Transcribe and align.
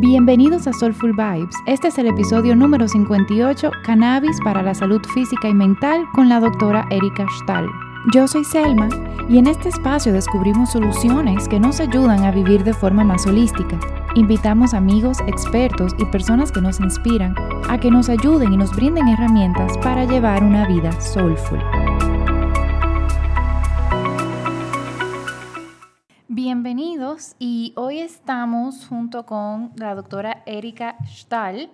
Bienvenidos 0.00 0.66
a 0.66 0.72
Soulful 0.72 1.12
Vibes. 1.12 1.54
Este 1.66 1.88
es 1.88 1.98
el 1.98 2.06
episodio 2.06 2.56
número 2.56 2.88
58, 2.88 3.70
Cannabis 3.84 4.38
para 4.42 4.62
la 4.62 4.72
salud 4.72 5.02
física 5.12 5.46
y 5.46 5.52
mental 5.52 6.06
con 6.14 6.26
la 6.30 6.40
doctora 6.40 6.86
Erika 6.88 7.26
Stahl. 7.42 7.66
Yo 8.14 8.26
soy 8.26 8.42
Selma 8.44 8.88
y 9.28 9.36
en 9.36 9.46
este 9.46 9.68
espacio 9.68 10.10
descubrimos 10.14 10.72
soluciones 10.72 11.46
que 11.48 11.60
nos 11.60 11.80
ayudan 11.80 12.24
a 12.24 12.30
vivir 12.30 12.64
de 12.64 12.72
forma 12.72 13.04
más 13.04 13.26
holística. 13.26 13.78
Invitamos 14.14 14.72
amigos, 14.72 15.18
expertos 15.26 15.92
y 15.98 16.06
personas 16.06 16.50
que 16.50 16.62
nos 16.62 16.80
inspiran 16.80 17.34
a 17.68 17.76
que 17.76 17.90
nos 17.90 18.08
ayuden 18.08 18.54
y 18.54 18.56
nos 18.56 18.74
brinden 18.74 19.06
herramientas 19.06 19.76
para 19.82 20.06
llevar 20.06 20.42
una 20.42 20.66
vida 20.66 20.98
soulful. 20.98 21.60
Bienvenidos 26.32 27.34
y 27.40 27.72
hoy 27.74 27.98
estamos 27.98 28.86
junto 28.86 29.26
con 29.26 29.72
la 29.74 29.96
doctora 29.96 30.44
Erika 30.46 30.94
Stahl. 31.04 31.70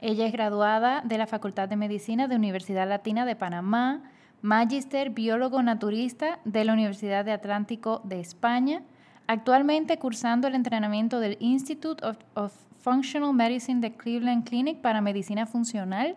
Ella 0.00 0.26
es 0.26 0.32
graduada 0.32 1.00
de 1.02 1.16
la 1.16 1.28
Facultad 1.28 1.68
de 1.68 1.76
Medicina 1.76 2.26
de 2.26 2.34
Universidad 2.34 2.88
Latina 2.88 3.24
de 3.24 3.36
Panamá, 3.36 4.02
Magister 4.42 5.10
Biólogo 5.10 5.62
Naturista 5.62 6.40
de 6.44 6.64
la 6.64 6.72
Universidad 6.72 7.24
de 7.24 7.30
Atlántico 7.30 8.00
de 8.02 8.18
España, 8.18 8.82
actualmente 9.28 9.96
cursando 10.00 10.48
el 10.48 10.56
entrenamiento 10.56 11.20
del 11.20 11.36
Institute 11.38 12.04
of, 12.04 12.18
of 12.34 12.52
Functional 12.80 13.32
Medicine 13.32 13.80
de 13.80 13.94
Cleveland 13.94 14.42
Clinic 14.42 14.78
para 14.78 15.00
Medicina 15.00 15.46
Funcional, 15.46 16.16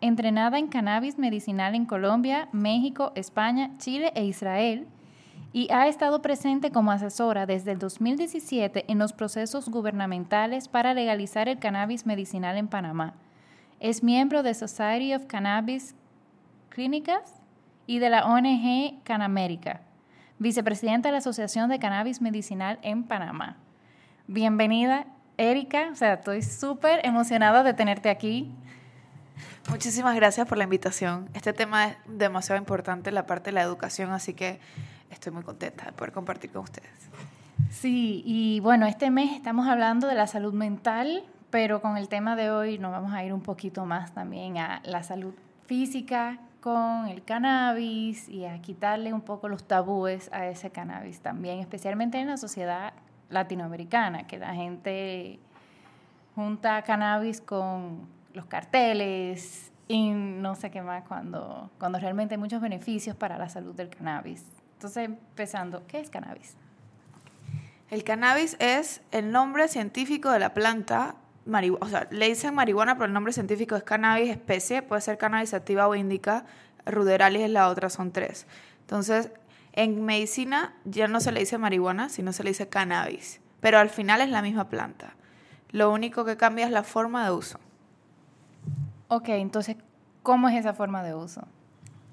entrenada 0.00 0.58
en 0.58 0.66
cannabis 0.66 1.18
medicinal 1.18 1.76
en 1.76 1.86
Colombia, 1.86 2.48
México, 2.50 3.12
España, 3.14 3.78
Chile 3.78 4.10
e 4.16 4.24
Israel 4.24 4.88
y 5.52 5.70
ha 5.72 5.88
estado 5.88 6.20
presente 6.20 6.70
como 6.70 6.90
asesora 6.90 7.46
desde 7.46 7.72
el 7.72 7.78
2017 7.78 8.84
en 8.88 8.98
los 8.98 9.12
procesos 9.12 9.68
gubernamentales 9.68 10.68
para 10.68 10.94
legalizar 10.94 11.48
el 11.48 11.58
cannabis 11.58 12.06
medicinal 12.06 12.56
en 12.56 12.68
Panamá. 12.68 13.14
Es 13.80 14.02
miembro 14.02 14.42
de 14.42 14.54
Society 14.54 15.14
of 15.14 15.26
Cannabis 15.26 15.94
Clínicas 16.68 17.34
y 17.86 17.98
de 17.98 18.10
la 18.10 18.26
ONG 18.26 19.02
Canamérica, 19.04 19.80
vicepresidenta 20.38 21.08
de 21.08 21.12
la 21.12 21.18
Asociación 21.18 21.70
de 21.70 21.78
Cannabis 21.78 22.20
Medicinal 22.20 22.78
en 22.82 23.04
Panamá. 23.04 23.56
Bienvenida, 24.26 25.06
Erika. 25.38 25.88
O 25.90 25.94
sea, 25.94 26.14
estoy 26.14 26.42
súper 26.42 27.00
emocionada 27.04 27.62
de 27.62 27.72
tenerte 27.72 28.10
aquí. 28.10 28.52
Muchísimas 29.70 30.14
gracias 30.16 30.46
por 30.46 30.58
la 30.58 30.64
invitación. 30.64 31.30
Este 31.32 31.52
tema 31.52 31.88
es 31.88 31.96
demasiado 32.06 32.58
importante, 32.58 33.10
la 33.10 33.26
parte 33.26 33.46
de 33.46 33.52
la 33.52 33.62
educación, 33.62 34.10
así 34.10 34.34
que 34.34 34.60
estoy 35.10 35.32
muy 35.32 35.42
contenta 35.42 35.86
de 35.86 35.92
poder 35.92 36.12
compartir 36.12 36.50
con 36.50 36.62
ustedes. 36.62 36.90
Sí, 37.70 38.22
y 38.24 38.60
bueno, 38.60 38.86
este 38.86 39.10
mes 39.10 39.32
estamos 39.32 39.66
hablando 39.68 40.06
de 40.06 40.14
la 40.14 40.26
salud 40.26 40.54
mental, 40.54 41.24
pero 41.50 41.80
con 41.80 41.96
el 41.96 42.08
tema 42.08 42.36
de 42.36 42.50
hoy 42.50 42.78
nos 42.78 42.92
vamos 42.92 43.12
a 43.12 43.24
ir 43.24 43.32
un 43.32 43.42
poquito 43.42 43.84
más 43.84 44.12
también 44.14 44.58
a 44.58 44.80
la 44.84 45.02
salud 45.02 45.34
física 45.66 46.38
con 46.60 47.06
el 47.06 47.22
cannabis 47.24 48.28
y 48.28 48.44
a 48.44 48.60
quitarle 48.60 49.12
un 49.12 49.20
poco 49.20 49.48
los 49.48 49.64
tabúes 49.64 50.30
a 50.32 50.46
ese 50.46 50.70
cannabis 50.70 51.20
también, 51.20 51.60
especialmente 51.60 52.18
en 52.18 52.28
la 52.28 52.36
sociedad 52.36 52.92
latinoamericana, 53.30 54.26
que 54.26 54.38
la 54.38 54.54
gente 54.54 55.38
junta 56.34 56.82
cannabis 56.82 57.40
con 57.40 58.08
los 58.32 58.46
carteles 58.46 59.72
y 59.86 60.10
no 60.10 60.54
sé 60.54 60.70
qué 60.70 60.82
más, 60.82 61.04
cuando, 61.04 61.70
cuando 61.78 61.98
realmente 61.98 62.34
hay 62.34 62.38
muchos 62.38 62.60
beneficios 62.60 63.16
para 63.16 63.38
la 63.38 63.48
salud 63.48 63.74
del 63.74 63.88
cannabis. 63.88 64.44
Entonces, 64.78 65.06
empezando, 65.06 65.84
¿qué 65.88 65.98
es 65.98 66.08
cannabis? 66.08 66.54
El 67.90 68.04
cannabis 68.04 68.56
es 68.60 69.00
el 69.10 69.32
nombre 69.32 69.66
científico 69.66 70.30
de 70.30 70.38
la 70.38 70.54
planta 70.54 71.16
marihuana. 71.46 71.84
O 71.84 71.88
sea, 71.88 72.06
le 72.12 72.28
dicen 72.28 72.54
marihuana, 72.54 72.94
pero 72.94 73.06
el 73.06 73.12
nombre 73.12 73.32
científico 73.32 73.74
es 73.74 73.82
cannabis 73.82 74.30
especie. 74.30 74.82
Puede 74.82 75.02
ser 75.02 75.18
cannabis 75.18 75.52
activa 75.52 75.88
o 75.88 75.96
indica. 75.96 76.44
Ruderalis 76.86 77.42
es 77.42 77.50
la 77.50 77.70
otra, 77.70 77.90
son 77.90 78.12
tres. 78.12 78.46
Entonces, 78.82 79.32
en 79.72 80.04
medicina 80.04 80.76
ya 80.84 81.08
no 81.08 81.18
se 81.18 81.32
le 81.32 81.40
dice 81.40 81.58
marihuana, 81.58 82.08
sino 82.08 82.32
se 82.32 82.44
le 82.44 82.50
dice 82.50 82.68
cannabis. 82.68 83.40
Pero 83.58 83.80
al 83.80 83.90
final 83.90 84.20
es 84.20 84.28
la 84.28 84.42
misma 84.42 84.68
planta. 84.68 85.16
Lo 85.72 85.90
único 85.90 86.24
que 86.24 86.36
cambia 86.36 86.66
es 86.66 86.70
la 86.70 86.84
forma 86.84 87.24
de 87.24 87.32
uso. 87.32 87.58
Ok, 89.08 89.30
entonces, 89.30 89.76
¿cómo 90.22 90.48
es 90.48 90.54
esa 90.54 90.72
forma 90.72 91.02
de 91.02 91.16
uso? 91.16 91.48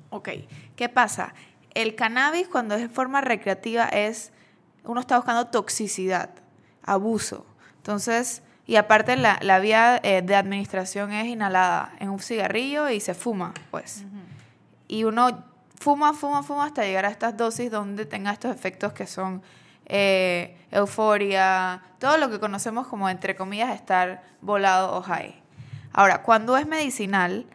Ok, 0.09 0.29
¿qué 0.75 0.89
pasa? 0.89 1.35
El 1.75 1.95
cannabis 1.95 2.47
cuando 2.47 2.73
es 2.75 2.81
de 2.81 2.89
forma 2.89 3.21
recreativa 3.21 3.85
es, 3.85 4.31
uno 4.83 5.01
está 5.01 5.17
buscando 5.17 5.45
toxicidad, 5.47 6.31
abuso. 6.83 7.45
Entonces, 7.77 8.41
y 8.65 8.77
aparte 8.77 9.15
la, 9.15 9.37
la 9.41 9.59
vía 9.59 9.99
eh, 10.01 10.23
de 10.23 10.35
administración 10.35 11.11
es 11.11 11.27
inhalada 11.27 11.93
en 11.99 12.09
un 12.09 12.19
cigarrillo 12.19 12.89
y 12.89 12.99
se 12.99 13.13
fuma, 13.13 13.53
pues. 13.69 14.05
Y 14.87 15.03
uno 15.03 15.43
fuma, 15.79 16.13
fuma, 16.13 16.41
fuma 16.41 16.65
hasta 16.65 16.83
llegar 16.83 17.05
a 17.05 17.09
estas 17.09 17.37
dosis 17.37 17.69
donde 17.69 18.05
tenga 18.05 18.31
estos 18.31 18.55
efectos 18.55 18.93
que 18.93 19.05
son 19.05 19.43
eh, 19.85 20.57
euforia, 20.71 21.83
todo 21.99 22.17
lo 22.17 22.29
que 22.29 22.39
conocemos 22.39 22.87
como, 22.87 23.07
entre 23.09 23.35
comillas, 23.35 23.75
estar 23.75 24.23
volado 24.41 24.97
o 24.97 25.01
high. 25.03 25.35
Ahora, 25.93 26.23
cuando 26.23 26.57
es 26.57 26.65
medicinal, 26.65 27.45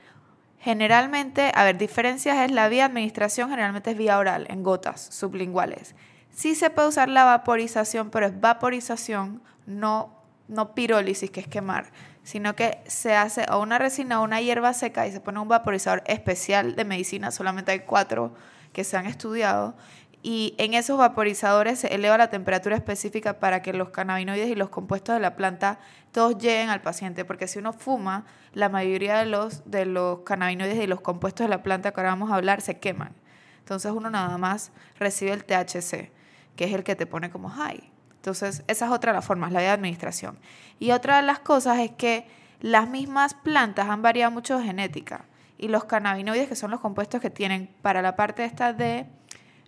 Generalmente, 0.60 1.53
a 1.54 1.65
ver, 1.65 1.78
diferencias 1.78 2.38
es 2.38 2.50
la 2.50 2.69
vía 2.69 2.84
administración, 2.84 3.48
generalmente 3.48 3.93
es 3.93 3.97
vía 3.97 4.19
oral, 4.19 4.47
en 4.50 4.62
gotas 4.62 5.00
sublinguales. 5.00 5.94
Sí 6.31 6.54
se 6.54 6.69
puede 6.69 6.88
usar 6.88 7.09
la 7.09 7.25
vaporización, 7.25 8.10
pero 8.10 8.26
es 8.26 8.38
vaporización, 8.38 9.43
no, 9.65 10.15
no 10.48 10.75
pirólisis, 10.75 11.31
que 11.31 11.41
es 11.41 11.48
quemar, 11.48 11.91
sino 12.25 12.54
que 12.56 12.78
se 12.87 13.15
hace 13.16 13.47
a 13.48 13.56
una 13.56 13.78
resina 13.78 14.21
o 14.21 14.25
una 14.25 14.43
hierba 14.43 14.75
seca 14.75 15.06
y 15.06 15.12
se 15.12 15.21
pone 15.21 15.41
un 15.41 15.48
vaporizador 15.48 16.03
especial 16.06 16.77
de 16.77 16.84
medicina, 16.84 17.31
solamente 17.31 17.72
hay 17.72 17.81
cuatro 17.81 18.34
que 18.75 18.84
se 18.84 18.98
han 18.98 19.06
estudiado, 19.06 19.75
y 20.22 20.54
en 20.58 20.75
esos 20.75 20.98
vaporizadores 20.98 21.78
se 21.78 21.94
eleva 21.94 22.19
la 22.19 22.28
temperatura 22.28 22.76
específica 22.76 23.41
para 23.41 23.62
que 23.62 23.72
los 23.72 23.88
cannabinoides 23.88 24.48
y 24.50 24.54
los 24.54 24.69
compuestos 24.69 25.14
de 25.14 25.20
la 25.20 25.34
planta 25.34 25.78
todos 26.12 26.36
lleguen 26.36 26.69
al 26.69 26.82
paciente, 26.82 27.25
porque 27.25 27.48
si 27.48 27.58
uno 27.58 27.72
fuma, 27.72 28.26
la 28.53 28.69
mayoría 28.69 29.19
de 29.19 29.26
los, 29.26 29.70
de 29.70 29.86
los 29.86 30.20
cannabinoides 30.20 30.78
y 30.82 30.86
los 30.86 31.00
compuestos 31.00 31.47
de 31.47 31.48
la 31.48 31.62
planta 31.62 31.92
que 31.92 32.00
ahora 32.00 32.10
vamos 32.10 32.30
a 32.30 32.34
hablar 32.34 32.60
se 32.60 32.78
queman. 32.78 33.14
Entonces 33.60 33.92
uno 33.92 34.10
nada 34.10 34.36
más 34.36 34.72
recibe 34.98 35.32
el 35.32 35.44
THC, 35.44 36.10
que 36.54 36.64
es 36.64 36.75
el 36.75 36.84
que 36.84 36.97
te 36.97 37.06
pone 37.06 37.30
como 37.30 37.48
high. 37.48 37.91
Entonces 38.16 38.62
esa 38.66 38.86
es 38.86 38.92
otra 38.92 39.12
de 39.12 39.16
las 39.16 39.25
formas, 39.25 39.53
la 39.53 39.60
de 39.60 39.69
administración. 39.69 40.38
Y 40.78 40.91
otra 40.91 41.16
de 41.16 41.22
las 41.22 41.38
cosas 41.38 41.78
es 41.78 41.92
que 41.92 42.26
las 42.60 42.88
mismas 42.88 43.32
plantas 43.32 43.88
han 43.88 44.03
variado 44.03 44.30
mucho 44.30 44.59
de 44.59 44.64
genética 44.64 45.25
y 45.56 45.69
los 45.69 45.84
cannabinoides, 45.84 46.48
que 46.48 46.56
son 46.56 46.70
los 46.70 46.80
compuestos 46.80 47.22
que 47.22 47.30
tienen 47.30 47.70
para 47.80 48.03
la 48.03 48.16
parte 48.16 48.44
esta 48.44 48.75
de 48.75 49.06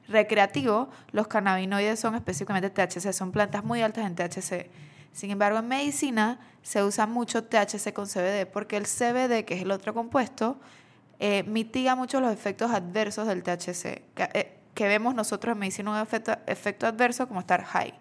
recreativo, 0.09 0.91
los 1.13 1.29
cannabinoides 1.29 2.01
son 2.01 2.15
específicamente 2.15 2.71
THC, 2.71 3.13
son 3.13 3.33
plantas 3.33 3.65
muy 3.65 3.83
altas 3.83 4.07
en 4.07 4.15
THC. 4.15 4.71
Sin 5.13 5.31
embargo, 5.31 5.59
en 5.59 5.69
medicina 5.69 6.41
se 6.63 6.83
usa 6.83 7.07
mucho 7.07 7.45
THC 7.45 7.93
con 7.93 8.07
CBD 8.07 8.47
porque 8.47 8.77
el 8.77 8.85
CBD, 8.85 9.45
que 9.45 9.55
es 9.55 9.63
el 9.63 9.71
otro 9.71 9.95
compuesto, 9.95 10.59
eh, 11.19 11.45
mitiga 11.45 11.95
mucho 11.95 12.21
los 12.21 12.33
efectos 12.33 12.71
adversos 12.71 13.27
del 13.29 13.43
THC, 13.43 14.03
eh, 14.17 14.59
que, 14.75 14.89
vemos 14.89 15.15
nosotros 15.15 15.53
en 15.53 15.59
medicina 15.59 15.91
un 15.91 15.99
efecto, 15.99 16.37
efecto 16.47 16.87
adverso 16.87 17.29
como 17.29 17.41
estar 17.41 17.63
high. 17.63 17.95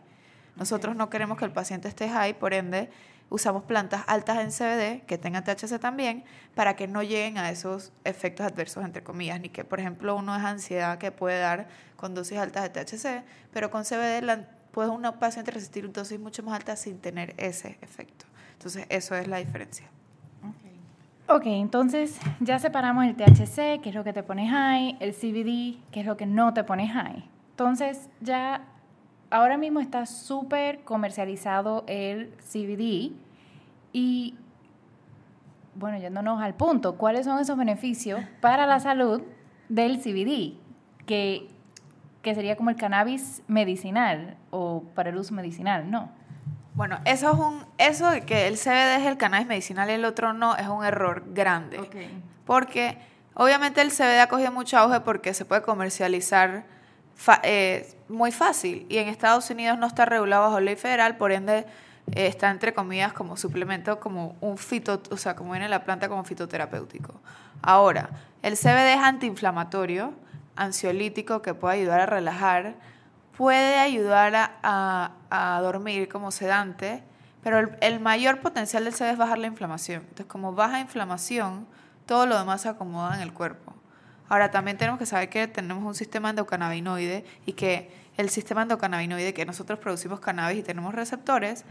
Nosotros 0.56 0.96
no 0.96 1.10
queremos 1.10 1.38
que 1.38 1.46
el 1.46 1.52
paciente 1.52 1.88
esté 1.88 2.10
high, 2.10 2.34
por 2.38 2.54
ende, 2.54 2.90
usamos 3.32 3.64
plantas 3.64 4.04
altas 4.08 4.38
en 4.40 4.52
CBD 4.52 5.06
que 5.06 5.18
tengan 5.18 5.44
THC 5.44 5.80
también 5.80 6.24
para 6.54 6.76
que 6.76 6.88
no 6.88 7.02
lleguen 7.02 7.38
a 7.38 7.50
esos 7.50 7.94
efectos 8.04 8.46
adversos, 8.46 8.84
entre 8.84 9.04
comillas, 9.04 9.40
ni 9.40 9.50
que, 9.50 9.64
por 9.64 9.80
ejemplo, 9.80 10.16
uno 10.16 10.36
es 10.36 10.44
ansiedad 10.44 11.00
que 11.00 11.12
puede 11.12 11.40
dar 11.40 11.68
con 11.96 12.14
dosis 12.14 12.38
altas 12.38 12.64
de 12.64 12.70
THC, 12.70 13.24
pero 13.52 13.72
con 13.72 13.84
CBD 13.84 14.22
la, 14.22 14.48
puede 14.72 14.90
un 14.90 15.02
paciente 15.18 15.50
resistir 15.50 15.90
dosis 15.92 16.20
mucho 16.20 16.44
más 16.44 16.56
altas 16.56 16.82
sin 16.82 17.00
tener 17.00 17.34
ese 17.38 17.80
efecto. 17.82 18.26
Entonces, 18.54 18.86
eso 18.90 19.16
es 19.16 19.28
la 19.28 19.38
diferencia. 19.38 19.88
Ok, 21.28 21.44
entonces 21.46 22.18
ya 22.42 22.60
separamos 22.60 23.06
el 23.06 23.16
THC, 23.16 23.82
que 23.82 23.90
es 23.90 23.96
lo 23.96 24.04
que 24.04 24.12
te 24.12 24.22
pone 24.22 24.50
high, 24.50 24.98
el 25.00 25.14
CBD, 25.14 25.82
que 25.92 26.02
es 26.02 26.06
lo 26.06 26.18
que 26.18 26.26
no 26.26 26.54
te 26.54 26.66
pone 26.66 26.90
high. 26.90 27.24
Entonces, 27.52 28.10
ya 28.20 28.66
ahora 29.32 29.58
mismo 29.58 29.80
está 29.80 30.06
súper 30.06 30.84
comercializado 30.84 31.84
el 31.88 32.36
CBD 32.38 33.14
y, 33.94 34.36
bueno, 35.74 35.98
yéndonos 35.98 36.42
al 36.42 36.54
punto, 36.54 36.98
¿cuáles 36.98 37.26
son 37.26 37.40
esos 37.40 37.58
beneficios 37.58 38.22
para 38.42 38.68
la 38.68 38.80
salud 38.80 39.22
del 39.70 40.00
CBD? 40.00 40.60
Que, 41.06 41.48
que 42.22 42.36
sería 42.36 42.56
como 42.56 42.70
el 42.70 42.76
cannabis 42.76 43.42
medicinal 43.48 44.38
o 44.52 44.84
para 44.94 45.10
el 45.10 45.18
uso 45.18 45.34
medicinal, 45.34 45.90
¿no? 45.90 46.12
Bueno, 46.74 47.00
eso 47.06 47.32
es 47.32 47.40
un, 47.40 47.66
eso 47.78 48.10
de 48.10 48.22
que 48.22 48.48
el 48.48 48.56
CBD 48.56 49.02
es 49.02 49.08
el 49.08 49.18
cannabis 49.18 49.48
medicinal 49.48 49.90
y 49.90 49.94
el 49.94 50.06
otro 50.06 50.34
no, 50.34 50.56
es 50.56 50.68
un 50.68 50.86
error 50.86 51.24
grande. 51.34 51.80
Porque 52.46 52.98
obviamente 53.34 53.82
el 53.82 53.92
CBD 53.92 54.20
ha 54.22 54.28
cogido 54.28 54.52
mucho 54.52 54.78
auge 54.78 55.02
porque 55.02 55.34
se 55.34 55.44
puede 55.44 55.64
comercializar 55.64 56.64
eh, 57.44 57.94
muy 58.10 58.32
fácil 58.32 58.86
y 58.90 58.98
en 58.98 59.08
Estados 59.08 59.50
Unidos 59.50 59.78
no 59.78 59.88
está 59.88 60.06
regulado 60.06 60.44
bajo 60.44 60.60
ley 60.60 60.76
federal, 60.76 61.18
por 61.18 61.32
ende 61.32 61.66
eh, 62.14 62.28
está 62.28 62.50
entre 62.50 62.74
comillas 62.74 63.14
como 63.14 63.38
suplemento, 63.38 64.00
como 64.00 64.36
un 64.42 64.58
fito, 64.58 65.02
o 65.12 65.18
sea, 65.18 65.36
como 65.36 65.52
viene 65.52 65.70
la 65.70 65.84
planta 65.84 66.10
como 66.10 66.24
fitoterapéutico. 66.24 67.14
Ahora, 67.62 68.10
el 68.42 68.58
CBD 68.58 68.96
es 68.96 69.02
antiinflamatorio, 69.02 70.14
ansiolítico 70.56 71.42
que 71.42 71.54
puede 71.54 71.80
ayudar 71.80 72.02
a 72.02 72.06
relajar, 72.06 72.76
puede 73.38 73.78
ayudar 73.78 74.36
a, 74.36 75.12
a, 75.30 75.62
dormir 75.62 76.10
como 76.10 76.32
sedante, 76.32 77.04
pero 77.44 77.60
el, 77.60 77.78
el, 77.82 78.00
mayor 78.00 78.42
potencial 78.42 78.84
del 78.84 78.94
CBD 78.94 79.12
es 79.12 79.18
bajar 79.18 79.38
la 79.38 79.48
inflamación. 79.48 80.02
Entonces, 80.02 80.26
como 80.26 80.54
baja 80.54 80.80
inflamación, 80.80 81.66
todo 82.06 82.26
lo 82.26 82.38
demás 82.38 82.62
se 82.62 82.70
acomoda 82.70 83.16
en 83.16 83.22
el 83.22 83.34
cuerpo. 83.34 83.74
Ahora, 84.32 84.50
también 84.50 84.78
tenemos 84.78 84.98
que 84.98 85.06
saber 85.06 85.28
que 85.28 85.46
tenemos 85.50 85.84
un 85.84 85.94
sistema 85.94 86.30
endocannabinoide 86.30 87.26
y 87.46 87.52
que 87.52 87.92
el 88.16 88.30
sistema 88.30 88.62
endocannabinoide 88.62 89.34
que 89.34 89.46
nosotros 89.46 89.78
producimos 89.78 90.22
cannabis 90.22 90.60
y 90.60 90.64
tenemos 90.64 90.96
receptores 90.96 91.66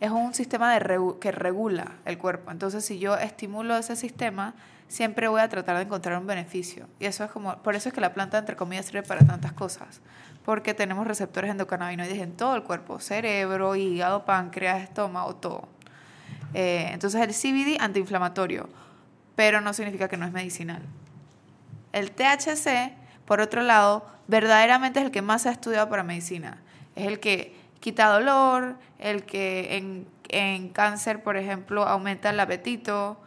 es 0.00 0.10
un 0.10 0.34
sistema 0.34 0.76
que 1.20 1.30
regula 1.30 1.92
el 2.04 2.18
cuerpo. 2.18 2.50
Entonces, 2.50 2.84
si 2.84 2.98
yo 2.98 3.16
estimulo 3.16 3.76
ese 3.76 3.94
sistema, 3.94 4.54
siempre 4.88 5.28
voy 5.28 5.40
a 5.40 5.48
tratar 5.48 5.76
de 5.76 5.84
encontrar 5.84 6.18
un 6.18 6.26
beneficio. 6.26 6.88
Y 6.98 7.04
eso 7.04 7.22
es 7.22 7.30
como, 7.30 7.56
por 7.58 7.76
eso 7.76 7.90
es 7.90 7.94
que 7.94 8.00
la 8.00 8.12
planta, 8.12 8.38
entre 8.38 8.56
comillas, 8.56 8.86
sirve 8.86 9.04
para 9.04 9.24
tantas 9.24 9.52
cosas. 9.52 10.00
Porque 10.44 10.74
tenemos 10.74 11.06
receptores 11.06 11.48
endocannabinoides 11.48 12.18
en 12.18 12.32
todo 12.32 12.56
el 12.56 12.64
cuerpo, 12.64 12.98
cerebro, 12.98 13.76
hígado, 13.76 14.24
páncreas, 14.24 14.82
estómago, 14.82 15.36
todo. 15.36 15.68
Eh, 16.54 16.88
entonces, 16.90 17.20
el 17.20 17.32
CBD 17.32 17.80
antiinflamatorio, 17.80 18.68
pero 19.36 19.60
no 19.60 19.72
significa 19.72 20.08
que 20.08 20.16
no 20.16 20.26
es 20.26 20.32
medicinal. 20.32 20.82
El 21.92 22.12
THC, 22.12 22.92
por 23.24 23.40
otro 23.40 23.62
lado, 23.62 24.06
verdaderamente 24.28 25.00
es 25.00 25.06
el 25.06 25.10
que 25.10 25.22
más 25.22 25.42
se 25.42 25.48
ha 25.48 25.52
estudiado 25.52 25.88
para 25.88 26.02
medicina. 26.02 26.62
Es 26.94 27.06
el 27.06 27.20
que 27.20 27.56
quita 27.80 28.08
dolor, 28.08 28.76
el 28.98 29.24
que 29.24 29.76
en, 29.76 30.06
en 30.28 30.68
cáncer, 30.68 31.22
por 31.22 31.36
ejemplo, 31.36 31.86
aumenta 31.86 32.30
el 32.30 32.40
apetito, 32.40 33.18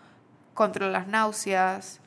controla 0.53 0.91
las 0.91 1.07
náuseas. 1.07 1.99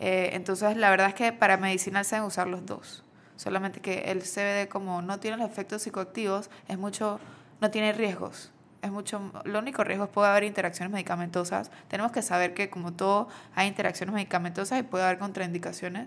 Eh, 0.00 0.30
entonces, 0.32 0.76
la 0.76 0.90
verdad 0.90 1.08
es 1.08 1.14
que 1.14 1.32
para 1.32 1.56
medicinal 1.56 2.04
se 2.04 2.16
deben 2.16 2.26
usar 2.26 2.46
los 2.46 2.64
dos. 2.66 3.04
Solamente 3.36 3.80
que 3.80 4.10
el 4.10 4.22
CBD, 4.22 4.68
como 4.68 5.00
no 5.02 5.18
tiene 5.20 5.36
los 5.36 5.48
efectos 5.48 5.82
psicoactivos, 5.82 6.50
es 6.68 6.78
mucho, 6.78 7.20
no 7.60 7.70
tiene 7.70 7.92
riesgos. 7.92 8.52
Es 8.82 8.90
mucho, 8.90 9.30
lo 9.44 9.58
único 9.58 9.84
riesgo 9.84 10.04
es 10.04 10.10
puede 10.10 10.28
haber 10.28 10.44
interacciones 10.44 10.90
medicamentosas. 10.90 11.70
Tenemos 11.88 12.12
que 12.12 12.22
saber 12.22 12.54
que 12.54 12.70
como 12.70 12.92
todo 12.92 13.28
hay 13.54 13.68
interacciones 13.68 14.14
medicamentosas 14.14 14.80
y 14.80 14.82
puede 14.82 15.04
haber 15.04 15.18
contraindicaciones, 15.18 16.06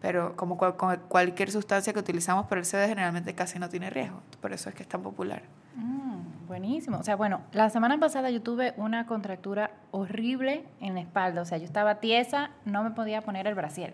pero 0.00 0.34
como 0.36 0.56
con 0.56 0.96
cualquier 1.08 1.50
sustancia 1.50 1.92
que 1.92 1.98
utilizamos, 1.98 2.46
pero 2.48 2.60
el 2.60 2.66
CBD 2.66 2.88
generalmente 2.88 3.34
casi 3.34 3.58
no 3.58 3.68
tiene 3.68 3.90
riesgo. 3.90 4.22
Por 4.40 4.52
eso 4.52 4.68
es 4.70 4.74
que 4.74 4.82
es 4.82 4.88
tan 4.88 5.02
popular. 5.02 5.42
Mm, 5.74 6.46
buenísimo. 6.46 6.98
O 6.98 7.02
sea, 7.02 7.16
bueno, 7.16 7.42
la 7.52 7.68
semana 7.68 7.98
pasada 7.98 8.30
yo 8.30 8.40
tuve 8.40 8.72
una 8.76 9.06
contractura 9.06 9.72
horrible 9.90 10.64
en 10.80 10.94
la 10.94 11.00
espalda. 11.00 11.42
O 11.42 11.44
sea, 11.44 11.58
yo 11.58 11.64
estaba 11.64 11.96
tiesa, 11.96 12.50
no 12.64 12.82
me 12.82 12.92
podía 12.92 13.22
poner 13.22 13.46
el 13.46 13.54
brasier. 13.54 13.92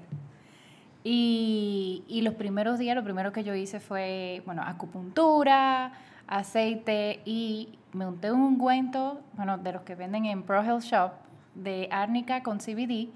Y, 1.04 2.04
y 2.06 2.22
los 2.22 2.34
primeros 2.34 2.78
días, 2.78 2.94
lo 2.94 3.02
primero 3.02 3.32
que 3.32 3.42
yo 3.42 3.54
hice 3.54 3.80
fue, 3.80 4.42
bueno, 4.46 4.62
acupuntura, 4.64 5.92
aceite 6.26 7.20
y 7.24 7.78
me 7.92 8.06
unté 8.06 8.32
un 8.32 8.40
ungüento, 8.40 9.20
bueno, 9.34 9.58
de 9.58 9.72
los 9.72 9.82
que 9.82 9.94
venden 9.94 10.26
en 10.26 10.42
Pro 10.42 10.62
Health 10.62 10.82
Shop, 10.82 11.12
de 11.54 11.88
árnica 11.90 12.42
con 12.42 12.58
CBD 12.58 13.10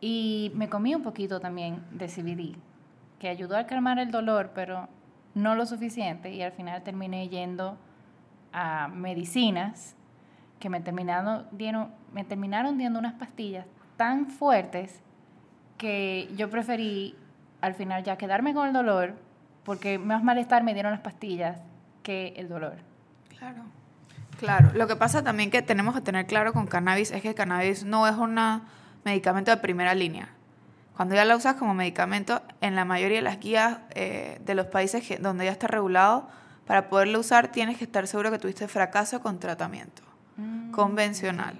y 0.00 0.52
me 0.54 0.68
comí 0.68 0.94
un 0.94 1.02
poquito 1.02 1.40
también 1.40 1.82
de 1.90 2.06
CBD, 2.06 2.56
que 3.18 3.28
ayudó 3.28 3.56
a 3.56 3.66
calmar 3.66 3.98
el 3.98 4.10
dolor, 4.10 4.50
pero 4.54 4.88
no 5.34 5.54
lo 5.54 5.66
suficiente. 5.66 6.32
Y 6.32 6.42
al 6.42 6.52
final 6.52 6.82
terminé 6.82 7.28
yendo 7.28 7.76
a 8.52 8.88
medicinas 8.88 9.96
que 10.60 10.68
me 10.68 10.80
terminaron, 10.80 11.46
dieron, 11.50 11.90
me 12.12 12.24
terminaron 12.24 12.78
dando 12.78 12.98
unas 12.98 13.14
pastillas 13.14 13.66
tan 13.96 14.26
fuertes 14.26 15.02
que 15.78 16.28
yo 16.36 16.50
preferí 16.50 17.16
al 17.60 17.74
final 17.74 18.02
ya 18.02 18.16
quedarme 18.16 18.54
con 18.54 18.66
el 18.66 18.72
dolor, 18.72 19.14
porque 19.64 19.98
más 19.98 20.22
malestar 20.22 20.64
me 20.64 20.74
dieron 20.74 20.92
las 20.92 21.00
pastillas 21.00 21.58
que 22.02 22.34
el 22.36 22.48
dolor. 22.48 22.76
Claro. 23.38 23.62
Claro, 24.38 24.70
lo 24.74 24.88
que 24.88 24.96
pasa 24.96 25.22
también 25.22 25.50
que 25.50 25.62
tenemos 25.62 25.94
que 25.94 26.00
tener 26.00 26.26
claro 26.26 26.52
con 26.52 26.66
cannabis 26.66 27.12
es 27.12 27.22
que 27.22 27.28
el 27.28 27.34
cannabis 27.34 27.84
no 27.84 28.08
es 28.08 28.16
una 28.16 28.62
medicamento 29.04 29.50
de 29.50 29.56
primera 29.58 29.94
línea. 29.94 30.28
Cuando 30.96 31.14
ya 31.14 31.24
la 31.24 31.36
usas 31.36 31.54
como 31.56 31.74
medicamento, 31.74 32.42
en 32.60 32.76
la 32.76 32.84
mayoría 32.84 33.18
de 33.18 33.22
las 33.22 33.40
guías 33.40 33.78
eh, 33.94 34.40
de 34.44 34.54
los 34.54 34.66
países 34.66 35.04
donde 35.20 35.46
ya 35.46 35.52
está 35.52 35.66
regulado, 35.66 36.28
para 36.66 36.88
poderlo 36.88 37.20
usar 37.20 37.48
tienes 37.48 37.78
que 37.78 37.84
estar 37.84 38.06
seguro 38.06 38.30
que 38.30 38.38
tuviste 38.38 38.68
fracaso 38.68 39.20
con 39.20 39.38
tratamiento 39.38 40.02
mm. 40.36 40.70
convencional. 40.70 41.56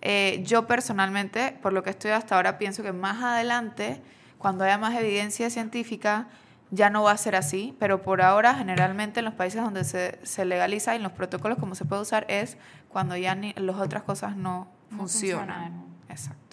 Eh, 0.00 0.42
yo 0.44 0.66
personalmente, 0.66 1.56
por 1.62 1.72
lo 1.72 1.82
que 1.82 1.90
estoy 1.90 2.10
hasta 2.10 2.36
ahora, 2.36 2.58
pienso 2.58 2.82
que 2.82 2.92
más 2.92 3.22
adelante, 3.22 4.00
cuando 4.38 4.64
haya 4.64 4.78
más 4.78 4.94
evidencia 4.94 5.50
científica, 5.50 6.28
ya 6.70 6.90
no 6.90 7.02
va 7.02 7.12
a 7.12 7.16
ser 7.16 7.34
así, 7.34 7.74
pero 7.78 8.02
por 8.02 8.20
ahora 8.20 8.54
generalmente 8.54 9.20
en 9.20 9.24
los 9.24 9.34
países 9.34 9.62
donde 9.62 9.84
se, 9.84 10.18
se 10.24 10.44
legaliza 10.44 10.92
y 10.92 10.96
en 10.96 11.02
los 11.02 11.12
protocolos 11.12 11.58
como 11.58 11.74
se 11.74 11.84
puede 11.84 12.02
usar 12.02 12.26
es 12.28 12.58
cuando 12.88 13.16
ya 13.16 13.34
ni, 13.34 13.52
las 13.54 13.76
otras 13.76 14.02
cosas 14.02 14.36
no, 14.36 14.68
funcionan. 14.90 15.84
Exacto. 16.08 16.48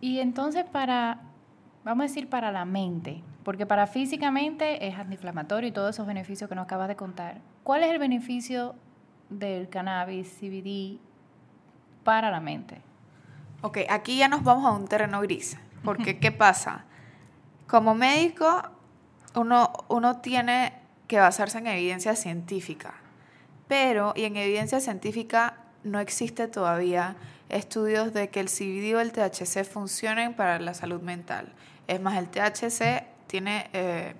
Y 0.00 0.20
entonces 0.20 0.64
para, 0.64 1.20
vamos 1.82 2.04
a 2.04 2.08
decir 2.08 2.28
para 2.28 2.52
la 2.52 2.66
mente, 2.66 3.22
porque 3.42 3.64
para 3.64 3.86
físicamente 3.86 4.86
es 4.86 4.98
antiinflamatorio 4.98 5.68
y 5.68 5.72
todos 5.72 5.94
esos 5.94 6.06
beneficios 6.06 6.46
que 6.46 6.54
nos 6.54 6.64
acabas 6.64 6.88
de 6.88 6.96
contar. 6.96 7.40
¿Cuál 7.62 7.84
es 7.84 7.90
el 7.90 7.98
beneficio 7.98 8.74
del 9.30 9.70
cannabis 9.70 10.28
CBD 10.38 10.98
para 12.04 12.30
la 12.30 12.40
mente? 12.40 12.82
Ok, 13.62 13.78
aquí 13.88 14.18
ya 14.18 14.28
nos 14.28 14.44
vamos 14.44 14.66
a 14.66 14.72
un 14.72 14.86
terreno 14.88 15.22
gris, 15.22 15.56
porque 15.82 16.18
¿qué 16.20 16.30
pasa? 16.30 16.84
Como 17.74 17.96
médico, 17.96 18.62
uno, 19.34 19.72
uno 19.88 20.18
tiene 20.18 20.74
que 21.08 21.18
basarse 21.18 21.58
en 21.58 21.66
evidencia 21.66 22.14
científica, 22.14 22.94
pero, 23.66 24.12
y 24.14 24.22
en 24.26 24.36
evidencia 24.36 24.78
científica 24.78 25.56
no 25.82 25.98
existe 25.98 26.46
todavía 26.46 27.16
estudios 27.48 28.14
de 28.14 28.28
que 28.28 28.38
el 28.38 28.46
CBD 28.46 28.94
o 28.94 29.00
el 29.00 29.10
THC 29.10 29.64
funcionen 29.64 30.34
para 30.34 30.60
la 30.60 30.72
salud 30.72 31.02
mental. 31.02 31.52
Es 31.88 32.00
más, 32.00 32.16
el 32.16 32.28
THC 32.28 33.08
tiene 33.26 33.68
eh, 33.72 34.14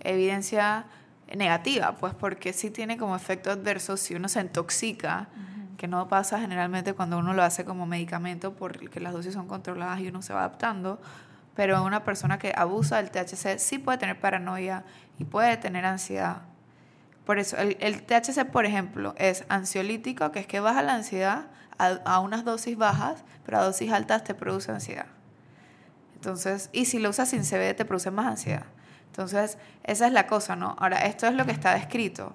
evidencia 0.00 0.84
negativa, 1.34 1.96
pues 1.96 2.12
porque 2.12 2.52
sí 2.52 2.70
tiene 2.70 2.98
como 2.98 3.16
efecto 3.16 3.50
adverso 3.50 3.96
si 3.96 4.16
uno 4.16 4.28
se 4.28 4.42
intoxica, 4.42 5.28
que 5.78 5.88
no 5.88 6.08
pasa 6.08 6.38
generalmente 6.38 6.92
cuando 6.92 7.16
uno 7.16 7.32
lo 7.32 7.42
hace 7.42 7.64
como 7.64 7.86
medicamento 7.86 8.52
porque 8.52 9.00
las 9.00 9.14
dosis 9.14 9.32
son 9.32 9.48
controladas 9.48 10.00
y 10.00 10.08
uno 10.08 10.20
se 10.20 10.34
va 10.34 10.40
adaptando, 10.40 11.00
pero 11.54 11.82
una 11.84 12.04
persona 12.04 12.38
que 12.38 12.52
abusa 12.56 12.96
del 12.96 13.10
THC 13.10 13.58
sí 13.58 13.78
puede 13.78 13.98
tener 13.98 14.18
paranoia 14.20 14.84
y 15.18 15.24
puede 15.24 15.56
tener 15.56 15.84
ansiedad. 15.84 16.42
Por 17.26 17.38
eso, 17.38 17.56
el, 17.56 17.76
el 17.80 18.02
THC, 18.02 18.44
por 18.50 18.66
ejemplo, 18.66 19.14
es 19.16 19.44
ansiolítico, 19.48 20.32
que 20.32 20.40
es 20.40 20.46
que 20.46 20.60
baja 20.60 20.82
la 20.82 20.94
ansiedad, 20.94 21.46
a, 21.78 22.20
unas 22.20 22.44
dosis 22.44 22.76
bajas, 22.76 23.24
pero 23.44 23.58
a 23.58 23.64
dosis 23.64 23.92
altas 23.92 24.24
te 24.24 24.34
produce 24.34 24.70
ansiedad. 24.70 25.06
Entonces, 26.14 26.70
y 26.72 26.84
si 26.84 26.98
lo 26.98 27.10
usas 27.10 27.30
sin 27.30 27.42
CBD 27.42 27.74
te 27.74 27.84
produce 27.84 28.10
más 28.10 28.26
ansiedad. 28.26 28.64
Entonces, 29.06 29.58
esa 29.82 30.06
es 30.06 30.12
la 30.12 30.26
cosa, 30.26 30.56
¿no? 30.56 30.76
Ahora, 30.78 30.98
esto 31.06 31.26
es 31.26 31.34
lo 31.34 31.44
que 31.44 31.52
está 31.52 31.74
descrito. 31.74 32.32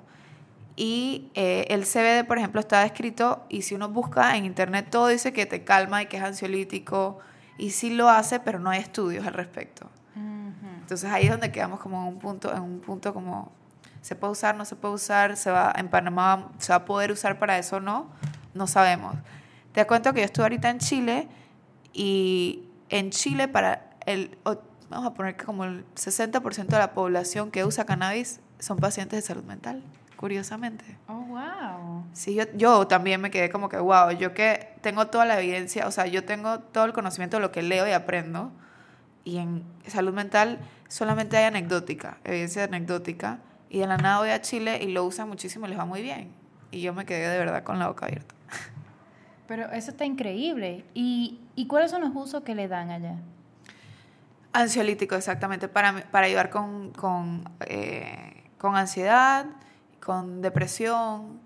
Y 0.75 1.31
eh, 1.33 1.65
el 1.69 1.85
CBD, 1.85 2.27
por 2.27 2.37
ejemplo, 2.37 2.59
está 2.59 2.81
descrito 2.81 3.45
y 3.49 3.63
si 3.63 3.73
uno 3.73 3.89
busca 3.89 4.35
en 4.35 4.45
internet 4.45 4.87
todo 4.91 5.07
dice 5.07 5.33
que 5.33 5.45
te 5.45 5.63
calma 5.63 6.03
y 6.03 6.05
que 6.05 6.17
es 6.17 6.23
ansiolítico 6.23 7.19
y 7.57 7.71
sí 7.71 7.89
lo 7.89 8.09
hace, 8.09 8.39
pero 8.39 8.59
no 8.59 8.69
hay 8.69 8.79
estudios 8.79 9.25
al 9.25 9.33
respecto. 9.33 9.89
Entonces 10.15 11.11
ahí 11.11 11.25
es 11.25 11.31
donde 11.31 11.51
quedamos 11.51 11.81
como 11.81 12.01
en 12.01 12.07
un 12.13 12.19
punto, 12.19 12.53
en 12.55 12.61
un 12.61 12.79
punto 12.79 13.13
como 13.13 13.51
se 14.01 14.15
puede 14.15 14.31
usar, 14.31 14.55
no 14.55 14.63
se 14.63 14.75
puede 14.77 14.93
usar, 14.93 15.35
se 15.35 15.51
va 15.51 15.73
en 15.75 15.89
Panamá 15.89 16.49
se 16.59 16.71
va 16.71 16.77
a 16.77 16.85
poder 16.85 17.11
usar 17.11 17.39
para 17.39 17.57
eso 17.57 17.75
o 17.75 17.79
no, 17.81 18.07
no 18.53 18.67
sabemos. 18.67 19.15
Te 19.73 19.85
cuento 19.85 20.13
que 20.13 20.21
yo 20.21 20.25
estuve 20.25 20.45
ahorita 20.45 20.69
en 20.69 20.79
Chile 20.79 21.27
y 21.91 22.69
en 22.89 23.09
Chile 23.09 23.49
para 23.49 23.89
el, 24.05 24.37
vamos 24.89 25.07
a 25.07 25.13
poner 25.13 25.35
que 25.35 25.43
como 25.43 25.65
el 25.65 25.85
60% 25.95 26.67
de 26.67 26.77
la 26.77 26.93
población 26.93 27.51
que 27.51 27.65
usa 27.65 27.85
cannabis 27.85 28.39
son 28.59 28.77
pacientes 28.77 29.21
de 29.21 29.27
salud 29.27 29.43
mental, 29.43 29.83
curiosamente. 30.17 30.83
Oh, 31.07 31.21
wow. 31.21 32.03
Sí, 32.11 32.35
yo, 32.35 32.43
yo 32.55 32.87
también 32.87 33.21
me 33.21 33.31
quedé 33.31 33.49
como 33.49 33.69
que, 33.69 33.77
wow, 33.77 34.11
yo 34.11 34.33
que 34.33 34.73
tengo 34.81 35.07
toda 35.07 35.23
la 35.25 35.39
evidencia, 35.39 35.87
o 35.87 35.91
sea, 35.91 36.07
yo 36.07 36.25
tengo 36.25 36.59
todo 36.59 36.83
el 36.83 36.91
conocimiento 36.91 37.37
de 37.37 37.41
lo 37.41 37.51
que 37.51 37.61
leo 37.61 37.87
y 37.87 37.91
aprendo, 37.91 38.51
y 39.23 39.37
en 39.37 39.63
salud 39.85 40.13
mental 40.13 40.59
solamente 40.89 41.37
hay 41.37 41.45
anecdótica, 41.45 42.17
evidencia 42.23 42.65
anecdótica, 42.65 43.39
y 43.69 43.79
de 43.79 43.87
la 43.87 43.97
nada 43.97 44.19
voy 44.19 44.29
a 44.29 44.41
Chile 44.41 44.79
y 44.81 44.91
lo 44.91 45.05
usan 45.05 45.27
muchísimo 45.27 45.65
y 45.65 45.69
les 45.69 45.79
va 45.79 45.85
muy 45.85 46.01
bien. 46.01 46.31
Y 46.71 46.81
yo 46.81 46.93
me 46.93 47.05
quedé 47.05 47.27
de 47.27 47.37
verdad 47.37 47.63
con 47.63 47.79
la 47.79 47.87
boca 47.87 48.05
abierta. 48.05 48.33
Pero 49.47 49.71
eso 49.71 49.91
está 49.91 50.05
increíble. 50.05 50.85
¿Y, 50.93 51.39
cuáles 51.67 51.91
son 51.91 52.01
los 52.01 52.11
usos 52.13 52.43
que 52.43 52.55
le 52.55 52.67
dan 52.67 52.89
allá? 52.89 53.15
Ansiolítico, 54.53 55.15
exactamente, 55.15 55.67
para, 55.67 56.09
para 56.09 56.27
ayudar 56.27 56.49
con, 56.49 56.91
con, 56.91 57.43
eh, 57.65 58.43
con 58.57 58.75
ansiedad, 58.75 59.45
con 60.07 60.41
depresión, 60.41 61.41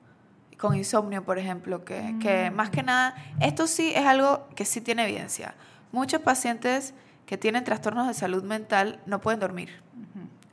con 0.59 0.75
insomnio, 0.75 1.25
por 1.25 1.39
ejemplo, 1.39 1.83
que, 1.83 2.15
que 2.21 2.51
más 2.51 2.69
que 2.69 2.83
nada, 2.83 3.15
esto 3.39 3.65
sí 3.65 3.91
es 3.95 4.05
algo 4.05 4.47
que 4.55 4.65
sí 4.65 4.81
tiene 4.81 5.03
evidencia. 5.03 5.55
Muchos 5.91 6.21
pacientes 6.21 6.93
que 7.25 7.39
tienen 7.39 7.63
trastornos 7.63 8.07
de 8.07 8.13
salud 8.13 8.43
mental 8.43 8.99
no 9.07 9.19
pueden 9.19 9.39
dormir. 9.39 9.81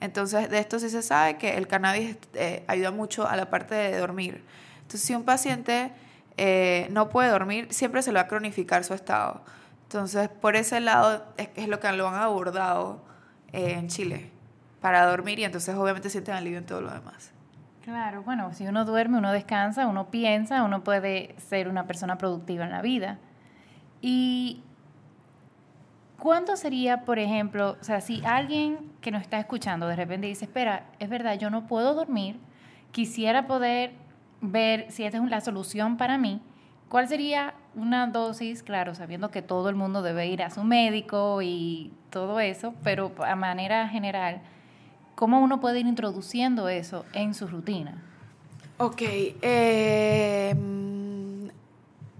Entonces, 0.00 0.48
de 0.48 0.58
esto 0.58 0.78
sí 0.78 0.88
se 0.88 1.02
sabe 1.02 1.36
que 1.36 1.58
el 1.58 1.66
cannabis 1.66 2.16
eh, 2.32 2.64
ayuda 2.66 2.92
mucho 2.92 3.28
a 3.28 3.36
la 3.36 3.50
parte 3.50 3.74
de 3.74 3.98
dormir. 3.98 4.42
Entonces, 4.76 5.02
si 5.02 5.14
un 5.14 5.24
paciente 5.24 5.92
eh, 6.38 6.88
no 6.90 7.10
puede 7.10 7.28
dormir, 7.28 7.68
siempre 7.74 8.00
se 8.00 8.10
le 8.10 8.20
va 8.20 8.22
a 8.22 8.28
cronificar 8.28 8.84
su 8.84 8.94
estado. 8.94 9.42
Entonces, 9.82 10.30
por 10.30 10.56
ese 10.56 10.80
lado 10.80 11.26
es, 11.36 11.50
es 11.56 11.68
lo 11.68 11.78
que 11.78 11.92
lo 11.92 12.08
han 12.08 12.14
abordado 12.14 13.04
eh, 13.52 13.72
en 13.72 13.88
Chile, 13.88 14.30
para 14.80 15.04
dormir 15.04 15.38
y 15.40 15.44
entonces 15.44 15.74
obviamente 15.74 16.08
sienten 16.08 16.36
alivio 16.36 16.56
en 16.56 16.64
todo 16.64 16.80
lo 16.80 16.90
demás. 16.90 17.32
Claro, 17.88 18.23
bueno, 18.23 18.52
si 18.52 18.66
uno 18.66 18.85
duerme, 18.85 19.16
uno 19.16 19.33
descansa, 19.33 19.87
uno 19.87 20.11
piensa, 20.11 20.62
uno 20.62 20.85
puede 20.85 21.35
ser 21.38 21.71
una 21.71 21.87
persona 21.87 22.18
productiva 22.18 22.66
en 22.66 22.71
la 22.71 22.83
vida. 22.83 23.16
Y 24.02 24.61
¿Cuánto 26.18 26.59
sería, 26.59 27.07
por 27.07 27.18
ejemplo, 27.18 27.78
o 27.80 27.83
sea, 27.83 28.02
si 28.02 28.23
alguien 28.26 28.92
que 29.00 29.11
nos 29.11 29.23
está 29.23 29.38
escuchando 29.38 29.87
de 29.88 29.97
repente 29.97 30.26
dice, 30.26 30.45
espera, 30.45 30.85
es 30.99 31.09
verdad, 31.09 31.38
yo 31.38 31.49
no 31.49 31.66
puedo 31.66 31.95
dormir, 31.95 32.38
quisiera 32.92 33.47
poder 33.47 33.92
ver 34.42 34.85
si 34.90 35.04
esta 35.04 35.16
es 35.16 35.30
la 35.30 35.40
solución 35.40 35.97
para 35.97 36.18
mí, 36.18 36.42
¿cuál 36.90 37.09
sería 37.09 37.54
una 37.75 38.07
dosis, 38.09 38.62
claro, 38.62 38.95
sabiendo 38.95 39.30
que 39.30 39.40
todo 39.40 39.71
el 39.71 39.76
mundo 39.76 40.02
debe 40.02 40.26
ir 40.26 40.42
a 40.42 40.50
su 40.50 40.62
médico 40.62 41.40
y 41.40 41.95
todo 42.11 42.38
eso, 42.38 42.75
pero 42.83 43.12
a 43.25 43.35
manera 43.35 43.88
general, 43.88 44.42
¿cómo 45.18 45.40
uno 45.40 45.60
puede 45.60 45.80
ir 45.80 45.87
introduciendo 45.87 46.68
eso 46.68 47.04
en 47.12 47.34
su 47.34 47.48
rutina? 47.48 48.00
Ok, 48.78 49.02
eh 49.02 50.54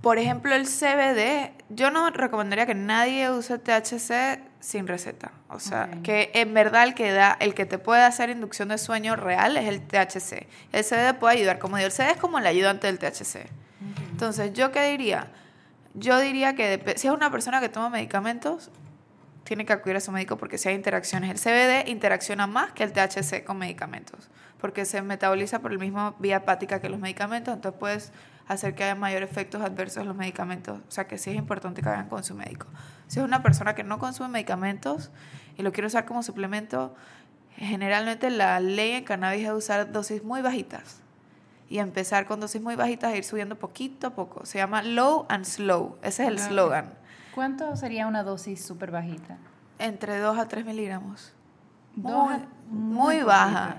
por 0.01 0.19
ejemplo, 0.19 0.55
el 0.55 0.67
CBD, 0.67 1.53
yo 1.71 1.91
no 1.91 2.09
recomendaría 2.11 2.67
que 2.67 2.75
nadie 2.75 3.31
use 3.31 3.59
THC 3.59 4.41
sin 4.61 4.87
receta. 4.87 5.33
O 5.49 5.59
sea, 5.59 5.91
que 6.03 6.31
en 6.35 6.55
verdad 6.55 6.85
el 6.85 6.95
que, 6.95 7.11
da, 7.11 7.37
el 7.41 7.55
que 7.55 7.67
te 7.67 7.79
puede 7.79 8.03
hacer 8.03 8.31
inducción 8.31 8.69
de 8.69 8.79
sueño 8.79 9.17
real 9.17 9.57
es 9.57 9.69
el 9.69 9.81
THC. 9.81 10.47
El 10.73 10.85
CBD 10.85 11.19
puede 11.19 11.37
ayudar, 11.37 11.59
como 11.59 11.77
digo, 11.77 11.89
el 11.89 11.93
CBD 11.93 12.13
es 12.13 12.17
como 12.17 12.39
el 12.39 12.47
ayudante 12.47 12.87
del 12.87 12.99
THC. 12.99 13.49
Entonces, 14.13 14.53
¿yo 14.53 14.71
qué 14.71 14.89
diría? 14.89 15.29
Yo 15.95 16.19
diría 16.21 16.55
que 16.55 16.95
si 16.97 17.09
es 17.09 17.13
una 17.13 17.31
persona 17.31 17.61
que 17.61 17.69
toma 17.69 17.91
medicamentos, 17.91 18.71
tiene 19.49 19.65
que 19.65 19.73
acudir 19.73 19.97
a 19.97 20.01
su 20.01 20.13
médico 20.13 20.37
porque 20.37 20.59
si 20.59 20.69
hay 20.69 20.75
interacciones. 20.75 21.31
El 21.31 21.39
CBD 21.39 21.89
interacciona 21.89 22.47
más 22.47 22.73
que 22.73 22.85
el 22.85 22.93
THC 22.93 23.45
con 23.45 23.57
medicamentos, 23.57 24.29
porque 24.61 24.85
se 24.85 25.01
metaboliza 25.01 25.61
por 25.61 25.73
la 25.73 25.79
misma 25.79 26.15
vía 26.19 26.37
hepática 26.37 26.83
que 26.83 26.91
los 26.91 27.01
medicamentos, 27.01 27.55
entonces 27.55 27.79
puedes 27.81 28.13
hacer 28.47 28.75
que 28.75 28.85
haya 28.85 28.95
mayores 28.95 29.31
efectos 29.31 29.63
adversos 29.63 30.03
en 30.03 30.09
los 30.09 30.17
medicamentos. 30.17 30.81
O 30.87 30.91
sea 30.91 31.07
que 31.07 31.17
sí 31.17 31.31
es 31.31 31.37
importante 31.37 31.81
que 31.81 31.89
vayan 31.89 32.11
con 32.11 32.23
su 32.25 32.35
médico. 32.35 32.67
Si 33.07 33.21
es 33.21 33.25
una 33.25 33.43
persona 33.43 33.75
que 33.75 33.85
no 33.85 33.99
consume 33.99 34.29
medicamentos 34.29 35.11
y 35.57 35.63
lo 35.63 35.73
quiere 35.73 35.87
usar 35.87 36.05
como 36.05 36.23
suplemento, 36.23 36.95
generalmente 37.57 38.29
la 38.29 38.61
ley 38.61 38.93
en 38.93 39.05
cannabis 39.05 39.47
es 39.47 39.53
usar 39.53 39.93
dosis 39.93 40.23
muy 40.25 40.43
bajitas 40.43 41.01
y 41.71 41.79
empezar 41.79 42.27
con 42.27 42.39
dosis 42.39 42.61
muy 42.61 42.77
bajitas 42.77 43.15
e 43.15 43.17
ir 43.17 43.25
subiendo 43.25 43.59
poquito 43.59 44.09
a 44.09 44.11
poco. 44.11 44.45
Se 44.45 44.59
llama 44.59 44.83
low 44.83 45.25
and 45.31 45.47
slow. 45.47 45.97
Ese 46.03 46.25
es 46.25 46.29
el 46.29 46.39
slogan. 46.39 47.08
¿Cuánto 47.39 47.77
sería 47.77 48.09
una 48.09 48.25
dosis 48.25 48.65
súper 48.65 48.91
bajita? 48.91 49.39
Entre 49.79 50.19
2 50.19 50.37
a 50.39 50.49
3 50.49 50.65
miligramos. 50.67 51.33
Muy, 51.95 52.35
muy 52.69 53.23
baja. 53.23 53.77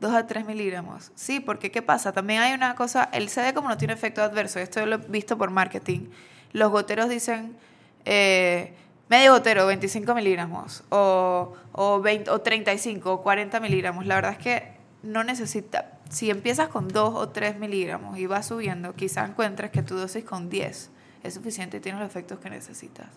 2 0.00 0.14
a 0.14 0.26
3 0.26 0.46
miligramos. 0.46 1.12
Sí, 1.14 1.38
porque 1.38 1.70
¿qué 1.70 1.82
pasa? 1.82 2.12
También 2.12 2.40
hay 2.40 2.54
una 2.54 2.74
cosa, 2.74 3.10
el 3.12 3.28
CD 3.28 3.52
como 3.52 3.68
no 3.68 3.76
tiene 3.76 3.92
efecto 3.92 4.22
adverso, 4.22 4.58
esto 4.58 4.86
lo 4.86 4.94
he 4.94 4.98
visto 5.00 5.36
por 5.36 5.50
marketing, 5.50 6.06
los 6.54 6.70
goteros 6.70 7.10
dicen 7.10 7.58
eh, 8.06 8.74
medio 9.10 9.32
gotero, 9.32 9.66
25 9.66 10.14
miligramos, 10.14 10.82
o, 10.88 11.52
o, 11.72 12.00
20, 12.00 12.30
o 12.30 12.40
35 12.40 13.12
o 13.12 13.22
40 13.22 13.60
miligramos. 13.60 14.06
La 14.06 14.14
verdad 14.14 14.32
es 14.32 14.38
que 14.38 14.72
no 15.02 15.24
necesita, 15.24 15.98
si 16.08 16.30
empiezas 16.30 16.68
con 16.68 16.88
2 16.88 17.16
o 17.16 17.28
3 17.28 17.58
miligramos 17.58 18.16
y 18.16 18.24
vas 18.24 18.46
subiendo, 18.46 18.94
quizás 18.94 19.28
encuentres 19.28 19.70
que 19.70 19.82
tu 19.82 19.94
dosis 19.94 20.24
con 20.24 20.48
10 20.48 20.90
es 21.22 21.34
suficiente 21.34 21.78
y 21.78 21.80
tienes 21.80 22.00
los 22.00 22.08
efectos 22.08 22.38
que 22.38 22.50
necesitas. 22.50 23.08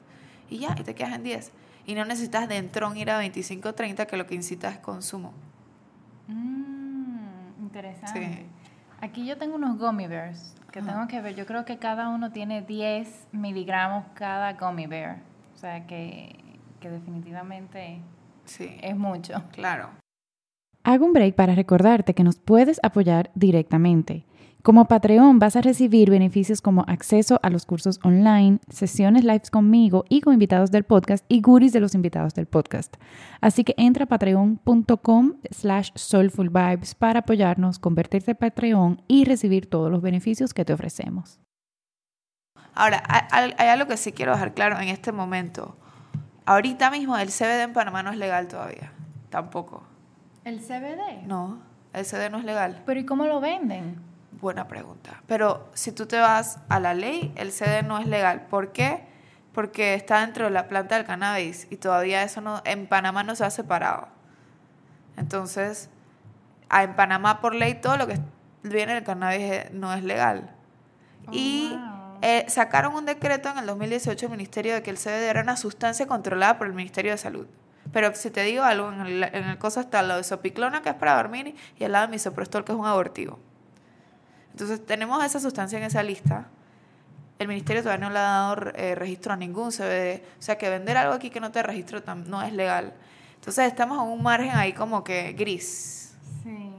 Y 0.50 0.60
ya, 0.60 0.76
y 0.78 0.84
te 0.84 0.96
quedas 0.96 1.14
en 1.14 1.24
10. 1.24 1.52
Y 1.88 1.96
no 1.96 2.06
necesitas 2.06 2.48
de 2.48 2.58
entrón 2.58 2.98
ir 2.98 3.10
a 3.10 3.18
25 3.18 3.70
o 3.70 3.74
30, 3.74 4.06
que 4.06 4.18
lo 4.18 4.26
que 4.28 4.36
incita 4.36 4.70
es 4.70 4.78
consumo. 4.80 5.34
Mm 6.28 6.56
interesante. 7.76 8.46
Aquí 9.02 9.26
yo 9.26 9.38
tengo 9.38 9.56
unos 9.56 9.78
gummy 9.78 10.08
bears 10.08 10.56
que 10.72 10.82
tengo 10.82 11.08
que 11.08 11.22
ver. 11.22 11.36
Yo 11.36 11.46
creo 11.46 11.66
que 11.66 11.78
cada 11.78 12.10
uno 12.10 12.32
tiene 12.32 12.62
10 12.62 13.28
miligramos 13.32 14.06
cada 14.14 14.54
gummy 14.54 14.88
bear. 14.88 15.20
O 15.54 15.58
sea 15.58 15.86
que, 15.86 16.36
que 16.80 16.90
definitivamente 16.90 18.00
sí. 18.46 18.78
es 18.82 18.96
mucho. 18.96 19.44
Claro. 19.52 19.90
Hago 20.84 21.06
un 21.06 21.14
break 21.14 21.36
para 21.36 21.56
recordarte 21.56 22.14
que 22.14 22.24
nos 22.24 22.38
puedes 22.38 22.80
apoyar 22.84 23.32
directamente. 23.36 24.26
Como 24.66 24.86
Patreon 24.86 25.38
vas 25.38 25.56
a 25.56 25.62
recibir 25.62 26.10
beneficios 26.10 26.60
como 26.60 26.86
acceso 26.88 27.40
a 27.44 27.52
los 27.52 27.68
cursos 27.68 28.00
online, 28.02 28.58
sesiones 28.68 29.24
lives 29.24 29.52
conmigo 29.52 30.06
y 30.10 30.22
con 30.22 30.34
invitados 30.34 30.72
del 30.72 30.84
podcast 30.86 31.24
y 31.28 31.42
goodies 31.42 31.72
de 31.72 31.80
los 31.80 31.94
invitados 31.94 32.34
del 32.34 32.48
podcast. 32.48 32.96
Así 33.42 33.64
que 33.64 33.76
entra 33.78 34.06
a 34.06 34.08
patreon.com 34.08 35.34
slash 35.52 35.92
soulfulvibes 35.94 36.96
para 36.96 37.20
apoyarnos, 37.20 37.78
convertirte 37.78 38.32
en 38.32 38.38
Patreon 38.38 39.04
y 39.08 39.26
recibir 39.26 39.70
todos 39.70 39.92
los 39.92 40.02
beneficios 40.02 40.52
que 40.52 40.66
te 40.66 40.74
ofrecemos. 40.74 41.40
Ahora, 42.74 43.04
hay, 43.32 43.68
algo 43.68 43.86
que 43.86 43.98
sí 43.98 44.14
quiero 44.14 44.32
dejar 44.32 44.56
claro 44.56 44.80
en 44.80 44.88
este 44.88 45.12
momento. 45.12 45.78
Ahorita 46.48 46.90
mismo 46.90 47.16
el 47.20 47.28
CBD 47.28 47.66
en 47.66 47.74
Panamá 47.74 48.02
no 48.02 48.10
es 48.10 48.18
legal 48.18 48.48
todavía. 48.48 48.92
Tampoco. 49.30 49.84
¿El 50.44 50.60
CBD? 50.60 51.28
No, 51.28 51.60
el 51.94 52.04
CBD 52.04 52.32
no 52.32 52.40
es 52.40 52.46
legal. 52.46 52.82
¿Pero 52.88 53.00
y 53.00 53.06
cómo 53.06 53.28
lo 53.28 53.40
venden? 53.40 54.15
Buena 54.42 54.68
pregunta. 54.68 55.22
Pero 55.28 55.70
si 55.74 55.92
tú 55.92 56.08
te 56.08 56.20
vas 56.20 56.60
a 56.68 56.80
la 56.80 56.94
ley, 56.94 57.32
el 57.36 57.52
CD 57.52 57.84
no 57.84 58.00
es 58.00 58.06
legal. 58.06 58.48
¿Por 58.50 58.74
qué? 58.74 59.06
Porque 59.54 59.94
está 59.94 60.20
dentro 60.20 60.46
de 60.46 60.52
la 60.52 60.68
planta 60.68 60.96
del 60.96 61.06
cannabis 61.06 61.68
y 61.70 61.78
todavía 61.78 62.22
eso 62.24 62.42
no, 62.42 62.62
en 62.66 62.88
Panamá 62.88 63.24
no 63.24 63.36
se 63.36 63.46
ha 63.46 63.50
separado. 63.50 64.10
Entonces, 65.16 65.90
en 66.70 66.96
Panamá 66.96 67.40
por 67.40 67.56
ley 67.56 67.76
todo 67.76 67.96
lo 67.96 68.08
que 68.08 68.20
viene 68.64 68.96
del 68.96 69.04
cannabis 69.04 69.72
no 69.72 69.94
es 69.94 70.04
legal. 70.04 70.54
Oh, 71.28 71.32
y 71.32 71.80
eh, 72.22 72.46
sacaron 72.50 72.94
un 72.94 73.06
decreto 73.06 73.50
en 73.50 73.60
el 73.60 73.66
2018 73.66 74.26
el 74.26 74.32
Ministerio 74.32 74.74
de 74.74 74.84
que 74.84 74.90
el 74.90 74.98
CBD 74.98 75.30
era 75.30 75.42
una 75.42 75.56
sustancia 75.56 76.08
controlada 76.08 76.58
por 76.58 76.68
el 76.68 76.74
Ministerio 76.74 77.12
de 77.12 77.18
Salud. 77.18 77.48
Pero 77.94 78.14
si 78.16 78.32
te 78.32 78.42
digo 78.42 78.64
algo, 78.64 78.92
en 78.92 79.02
el, 79.02 79.24
en 79.24 79.44
el 79.46 79.58
cosa 79.58 79.82
está 79.82 80.02
lo 80.02 80.18
de 80.18 80.24
sopiclona, 80.24 80.82
que 80.82 80.90
es 80.90 80.96
para 80.96 81.16
dormir, 81.16 81.56
y 81.78 81.84
el 81.86 81.94
lado 81.94 82.08
de 82.08 82.12
misoprostol, 82.12 82.66
que 82.66 82.74
es 82.74 82.78
un 82.78 82.86
abortivo. 82.86 83.40
Entonces, 84.56 84.86
tenemos 84.86 85.22
esa 85.22 85.42
sustancia 85.42 85.78
en 85.78 85.84
esa 85.84 86.02
lista. 86.02 86.46
El 87.40 87.50
ministerio 87.50 87.84
todavía 87.84 88.08
no 88.08 88.14
le 88.14 88.20
ha 88.20 88.22
dado 88.22 88.72
eh, 88.76 88.96
registro 88.96 89.34
a 89.34 89.36
ningún 89.36 89.70
CBD. 89.70 90.22
O 90.40 90.42
sea, 90.42 90.58
que 90.58 90.70
vender 90.70 90.96
algo 90.96 91.14
aquí 91.14 91.30
que 91.30 91.42
no 91.42 91.52
te 91.52 91.62
registro 91.62 92.02
no 92.26 92.42
es 92.42 92.54
legal. 92.54 92.94
Entonces, 93.36 93.68
estamos 93.68 94.02
en 94.02 94.10
un 94.10 94.24
margen 94.24 94.52
ahí 94.52 94.72
como 94.72 95.04
que 95.04 95.34
gris. 95.34 96.16
Sí. 96.42 96.70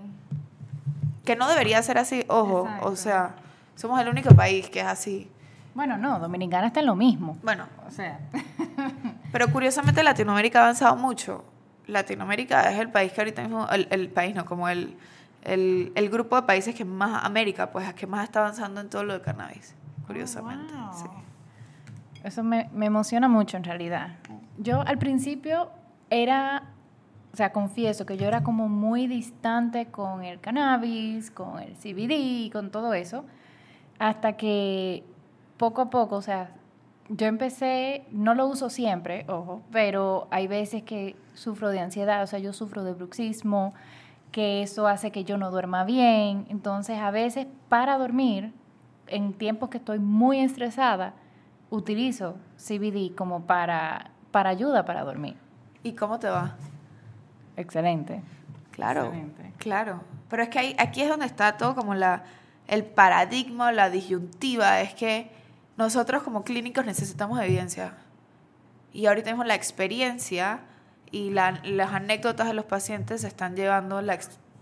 Que 1.23 1.37
no 1.37 1.47
debería 1.47 1.83
ser 1.83 1.99
así, 1.99 2.25
ojo. 2.29 2.67
O 2.81 2.97
sea, 2.97 3.35
somos 3.75 4.01
el 4.01 4.09
único 4.09 4.35
país 4.35 4.71
que 4.71 4.81
es 4.81 4.87
así. 4.87 5.31
Bueno, 5.75 5.99
no, 5.99 6.19
Dominicana 6.19 6.69
está 6.69 6.81
en 6.81 6.87
lo 6.87 6.97
mismo. 6.97 7.37
Bueno, 7.43 7.67
o 7.87 7.91
sea. 7.91 8.21
pero 9.33 9.53
curiosamente 9.53 10.03
Latinoamérica 10.03 10.61
ha 10.61 10.63
avanzado 10.63 10.97
mucho. 10.97 11.45
Latinoamérica 11.89 12.73
es 12.73 12.79
el 12.79 12.89
país 12.89 13.13
que 13.13 13.21
ahorita 13.21 13.43
mismo, 13.43 13.69
el, 13.69 13.87
el 13.91 14.09
país 14.09 14.35
no, 14.35 14.47
como 14.47 14.67
el, 14.67 14.97
el, 15.47 15.93
el, 15.95 16.11
grupo 16.11 16.37
de 16.37 16.43
países 16.43 16.75
que 16.75 16.85
más, 16.85 17.25
América, 17.25 17.71
pues, 17.71 17.95
que 17.95 18.07
más 18.07 18.25
está 18.25 18.41
avanzando 18.41 18.81
en 18.81 18.91
todo 18.91 19.05
lo 19.05 19.15
de 19.15 19.21
cannabis, 19.21 19.75
curiosamente. 20.07 20.75
Oh, 20.75 21.23
Eso 22.25 22.43
me, 22.43 22.69
me, 22.73 22.87
emociona 22.87 23.29
mucho 23.29 23.57
en 23.57 23.65
realidad. 23.65 24.17
Yo 24.59 24.83
al 24.83 24.99
principio 24.99 25.71
era, 26.11 26.65
o 27.33 27.37
sea, 27.37 27.53
confieso 27.53 28.05
que 28.07 28.17
yo 28.17 28.27
era 28.27 28.43
como 28.43 28.69
muy 28.69 29.07
distante 29.07 29.87
con 29.87 30.25
el 30.25 30.41
cannabis, 30.41 31.31
con 31.31 31.61
el 31.61 31.75
CBD, 31.77 32.53
con 32.53 32.71
todo 32.71 32.93
eso, 32.93 33.25
hasta 33.99 34.37
que 34.37 35.05
poco 35.57 35.83
a 35.83 35.91
poco, 35.91 36.17
o 36.17 36.23
sea, 36.23 36.51
yo 37.09 37.27
empecé, 37.27 38.05
no 38.11 38.35
lo 38.35 38.47
uso 38.47 38.69
siempre, 38.69 39.25
ojo, 39.29 39.63
pero 39.71 40.27
hay 40.31 40.49
veces 40.49 40.83
que 40.83 41.15
sufro 41.35 41.71
de 41.71 41.81
ansiedad, 41.81 42.23
o 42.23 42.27
sea, 42.27 42.39
yo 42.39 42.53
sufro 42.53 42.83
de 42.85 42.93
bruxismo, 42.95 43.75
que 44.37 44.63
eso 44.63 44.87
hace 44.87 45.13
que 45.13 45.25
yo 45.25 45.39
no 45.39 45.51
duerma 45.51 45.85
bien. 45.85 46.45
Entonces, 46.51 46.99
a 46.99 47.11
veces 47.11 47.47
para 47.71 47.97
dormir, 47.97 48.53
en 49.07 49.33
tiempos 49.33 49.71
que 49.71 49.79
estoy 49.79 49.99
muy 49.99 50.41
estresada, 50.41 51.15
utilizo 51.71 52.37
CBD 52.59 53.15
como 53.15 53.47
para, 53.47 54.11
para 54.33 54.51
ayuda 54.51 54.85
para 54.85 55.05
dormir. 55.05 55.39
¿Y 55.83 55.93
cómo 55.93 56.19
te 56.19 56.29
va? 56.29 56.55
Excelente. 57.57 58.21
Claro, 58.73 59.11
claro. 59.57 60.03
Pero 60.29 60.43
es 60.43 60.51
que 60.51 60.59
ahí, 60.59 60.77
aquí 60.79 61.01
es 61.01 61.09
donde 61.09 61.25
está 61.25 61.57
todo 61.57 61.75
como 61.75 61.95
la, 61.95 62.25
el 62.67 62.85
paradigma, 62.85 63.73
la 63.73 63.89
disyuntiva 63.89 64.83
es 64.83 64.93
que 64.93 65.31
nosotros 65.79 66.23
como 66.23 66.45
clínicos 66.45 66.85
necesitamos 66.85 67.41
evidencia. 67.41 67.95
Y 68.93 69.07
ahorita 69.07 69.31
mismo 69.31 69.45
la 69.45 69.55
experiencia 69.55 70.61
y 71.13 71.31
las 71.31 71.93
anécdotas 71.93 72.49
de 72.49 72.55
los 72.55 72.65
pacientes 72.65 73.25
están 73.25 73.57
llevando 73.57 74.03
la, 74.03 74.19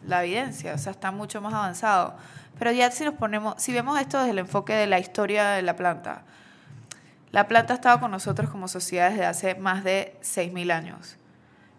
la 0.06 0.24
evidencia, 0.24 0.74
o 0.74 0.78
sea, 0.78 0.92
está 0.92 1.10
mucho 1.10 1.40
más 1.40 1.54
avanzado. 1.54 2.14
Pero 2.58 2.70
ya 2.72 2.90
si 2.90 3.04
nos 3.04 3.14
ponemos, 3.14 3.54
si 3.58 3.72
vemos 3.72 4.00
esto 4.00 4.18
desde 4.18 4.30
el 4.30 4.38
enfoque 4.38 4.74
de 4.74 4.86
la 4.86 4.98
historia 4.98 5.50
de 5.50 5.62
la 5.62 5.76
planta, 5.76 6.22
la 7.32 7.48
planta 7.48 7.74
ha 7.74 7.76
estado 7.76 7.98
con 7.98 8.10
nosotros 8.10 8.48
como 8.50 8.68
sociedad 8.68 9.10
desde 9.10 9.26
hace 9.26 9.54
más 9.56 9.82
de 9.82 10.16
6.000 10.22 10.70
años. 10.70 11.16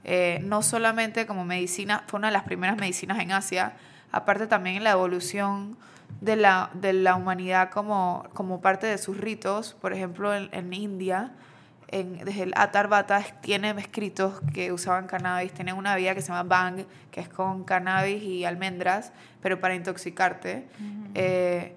Eh, 0.04 0.40
no 0.44 0.62
solamente 0.62 1.26
como 1.26 1.46
medicina, 1.46 2.04
fue 2.08 2.18
una 2.18 2.28
de 2.28 2.34
las 2.34 2.44
primeras 2.44 2.78
medicinas 2.78 3.20
en 3.20 3.32
Asia, 3.32 3.74
aparte 4.12 4.48
también 4.48 4.76
en 4.76 4.84
la 4.84 4.92
evolución 4.92 5.78
de 6.20 6.36
la, 6.36 6.70
de 6.74 6.94
la 6.94 7.16
humanidad 7.16 7.70
como, 7.70 8.28
como 8.34 8.62
parte 8.62 8.86
de 8.86 8.98
sus 8.98 9.18
ritos, 9.18 9.76
por 9.80 9.94
ejemplo 9.94 10.36
en, 10.36 10.50
en 10.52 10.74
India, 10.74 11.32
en, 11.88 12.18
desde 12.26 12.44
el 12.44 12.54
Atarbata 12.56 13.24
tienen 13.42 13.80
escritos 13.80 14.42
que 14.54 14.72
usaban 14.72 15.08
cannabis, 15.08 15.52
tienen 15.52 15.76
una 15.76 15.96
vía 15.96 16.16
que 16.16 16.22
se 16.22 16.30
llama 16.30 16.44
Bang, 16.44 16.86
que 17.12 17.22
es 17.22 17.30
con 17.30 17.64
cannabis 17.64 18.22
y 18.24 18.46
almendras, 18.46 19.12
pero 19.42 19.60
para 19.60 19.76
intoxicarte. 19.76 20.66
eh, 21.14 21.76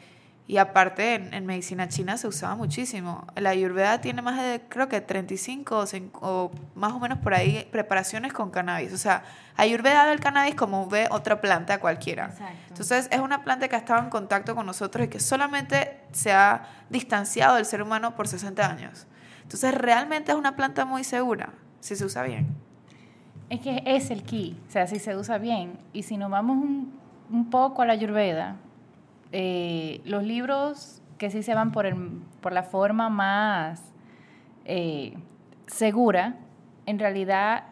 y 0.51 0.57
aparte, 0.57 1.15
en, 1.15 1.45
medicina 1.45 1.89
china 1.89 2.17
se 2.17 2.27
usaba 2.27 2.57
muchísimo. 2.57 3.27
La 3.37 3.51
ayurveda 3.51 4.01
tiene 4.01 4.23
más 4.23 4.43
de, 4.43 4.63
creo 4.67 4.89
que 4.89 5.03
35 5.03 5.85
o, 6.23 6.51
más 6.75 6.95
o 6.95 6.99
menos 6.99 7.19
por 7.19 7.35
ahí, 7.35 7.69
preparaciones 7.71 8.33
con 8.33 8.51
cannabis. 8.51 8.95
O 8.95 8.97
sea, 8.97 9.25
ayurveda 9.59 10.07
del 10.07 10.21
cannabis 10.21 10.55
como 10.55 10.89
ve 10.89 11.07
otra 11.11 11.43
planta 11.43 11.79
cualquiera. 11.81 12.35
Entonces, 12.67 13.09
es 13.11 13.21
una 13.21 13.45
planta 13.45 13.69
que 13.69 13.77
ha 13.77 13.81
estado 13.81 14.03
en 14.03 14.09
contacto 14.09 14.55
con 14.55 14.65
nosotros 14.65 15.05
y 15.05 15.11
que 15.11 15.21
solamente 15.21 16.01
se 16.13 16.33
ha 16.33 16.63
distanciado 16.89 17.57
del 17.57 17.67
ser 17.67 17.83
humano 17.83 18.17
por 18.17 18.27
60 18.27 18.67
años. 18.67 19.07
Entonces, 19.43 19.75
realmente 19.75 20.33
es 20.33 20.39
una 20.39 20.57
planta 20.57 20.87
muy 20.87 21.05
segura, 21.05 21.53
si 21.81 21.95
se 21.95 22.07
usa 22.07 22.23
bien. 22.23 22.57
Es 23.51 23.61
que 23.61 23.83
es 23.85 24.11
el 24.11 24.23
key, 24.23 24.59
o 24.67 24.71
sea, 24.71 24.87
si 24.87 24.99
se 24.99 25.15
usa 25.15 25.37
bien. 25.37 25.79
Y 25.93 26.05
si 26.05 26.17
nos 26.17 26.31
vamos 26.31 26.57
un, 26.57 26.99
un 27.31 27.51
poco 27.51 27.83
a 27.83 27.87
la 27.87 27.93
ayurveda, 27.93 28.57
eh, 29.33 30.01
los 30.05 30.23
libros 30.23 31.03
que 31.19 31.31
sí 31.31 31.43
se 31.43 31.55
van 31.55 31.73
por, 31.73 31.85
el, 31.85 31.97
por 32.41 32.53
la 32.53 32.63
forma 32.63 33.11
más 33.11 33.83
eh, 34.65 35.15
segura, 35.67 36.37
en 36.87 36.99
realidad, 36.99 37.65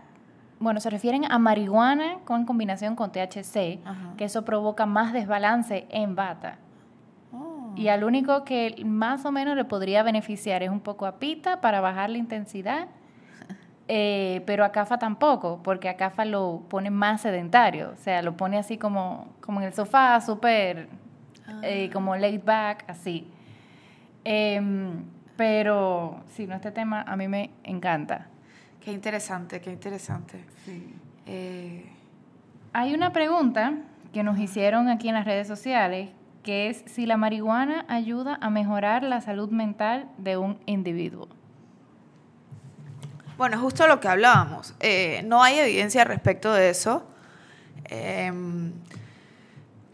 bueno, 0.59 0.81
se 0.81 0.91
refieren 0.91 1.31
a 1.31 1.39
marihuana 1.39 2.19
con 2.25 2.45
combinación 2.45 2.97
con 2.97 3.13
THC, 3.13 3.79
que 4.17 4.25
eso 4.25 4.45
provoca 4.45 4.85
más 4.85 5.13
desbalance 5.13 5.87
en 5.91 6.15
bata. 6.15 6.59
Oh. 7.33 7.73
Y 7.77 7.89
al 7.89 8.05
único 8.05 8.45
que 8.45 8.83
más 8.85 9.25
o 9.25 9.33
menos 9.33 9.57
le 9.57 9.65
podría 9.65 10.03
beneficiar 10.03 10.63
es 10.63 10.71
un 10.71 10.81
poco 10.81 11.07
a 11.07 11.19
pita 11.19 11.61
para 11.61 11.81
bajar 11.81 12.11
la 12.11 12.19
intensidad, 12.19 12.89
eh, 13.89 14.43
pero 14.45 14.65
a 14.65 14.73
CAFA 14.73 14.99
tampoco, 14.99 15.61
porque 15.63 15.89
a 15.89 15.97
CAFA 15.97 16.25
lo 16.27 16.63
pone 16.69 16.91
más 16.91 17.23
sedentario, 17.23 17.93
o 17.95 17.97
sea, 17.97 18.21
lo 18.21 18.37
pone 18.37 18.59
así 18.59 18.77
como, 18.77 19.29
como 19.41 19.61
en 19.61 19.69
el 19.69 19.73
sofá, 19.73 20.21
súper 20.21 20.89
eh, 21.62 21.91
como 21.93 22.17
laid 22.17 22.43
back, 22.45 22.85
así. 22.88 23.29
Em, 24.25 25.05
pero 25.37 26.25
sí, 26.35 26.47
no, 26.47 26.55
este 26.55 26.71
tema 26.71 27.03
a 27.03 27.17
mí 27.17 27.29
me 27.29 27.50
encanta. 27.65 28.26
Qué 28.81 28.93
interesante, 28.93 29.61
qué 29.61 29.71
interesante. 29.71 30.45
Eh, 31.26 31.85
Hay 32.73 32.95
una 32.95 33.12
pregunta 33.12 33.75
que 34.12 34.23
nos 34.23 34.38
hicieron 34.38 34.88
aquí 34.88 35.09
en 35.09 35.15
las 35.15 35.25
redes 35.25 35.47
sociales, 35.49 36.11
que 36.43 36.69
es 36.71 36.85
si 36.87 37.07
la 37.07 37.17
marihuana 37.17 37.85
ayuda 37.88 38.38
a 38.41 38.50
mejorar 38.50 39.03
la 39.03 39.21
salud 39.21 39.50
mental 39.50 40.09
de 40.19 40.37
un 40.37 40.59
individuo. 40.67 41.29
Bueno, 43.37 43.59
justo 43.61 43.87
lo 43.87 44.00
que 44.00 44.09
hablábamos. 44.09 44.75
Eh, 44.80 45.23
no 45.26 45.43
hay 45.43 45.59
evidencia 45.59 46.04
respecto 46.04 46.52
de 46.52 46.71
eso. 46.71 47.06
Em, 47.85 48.73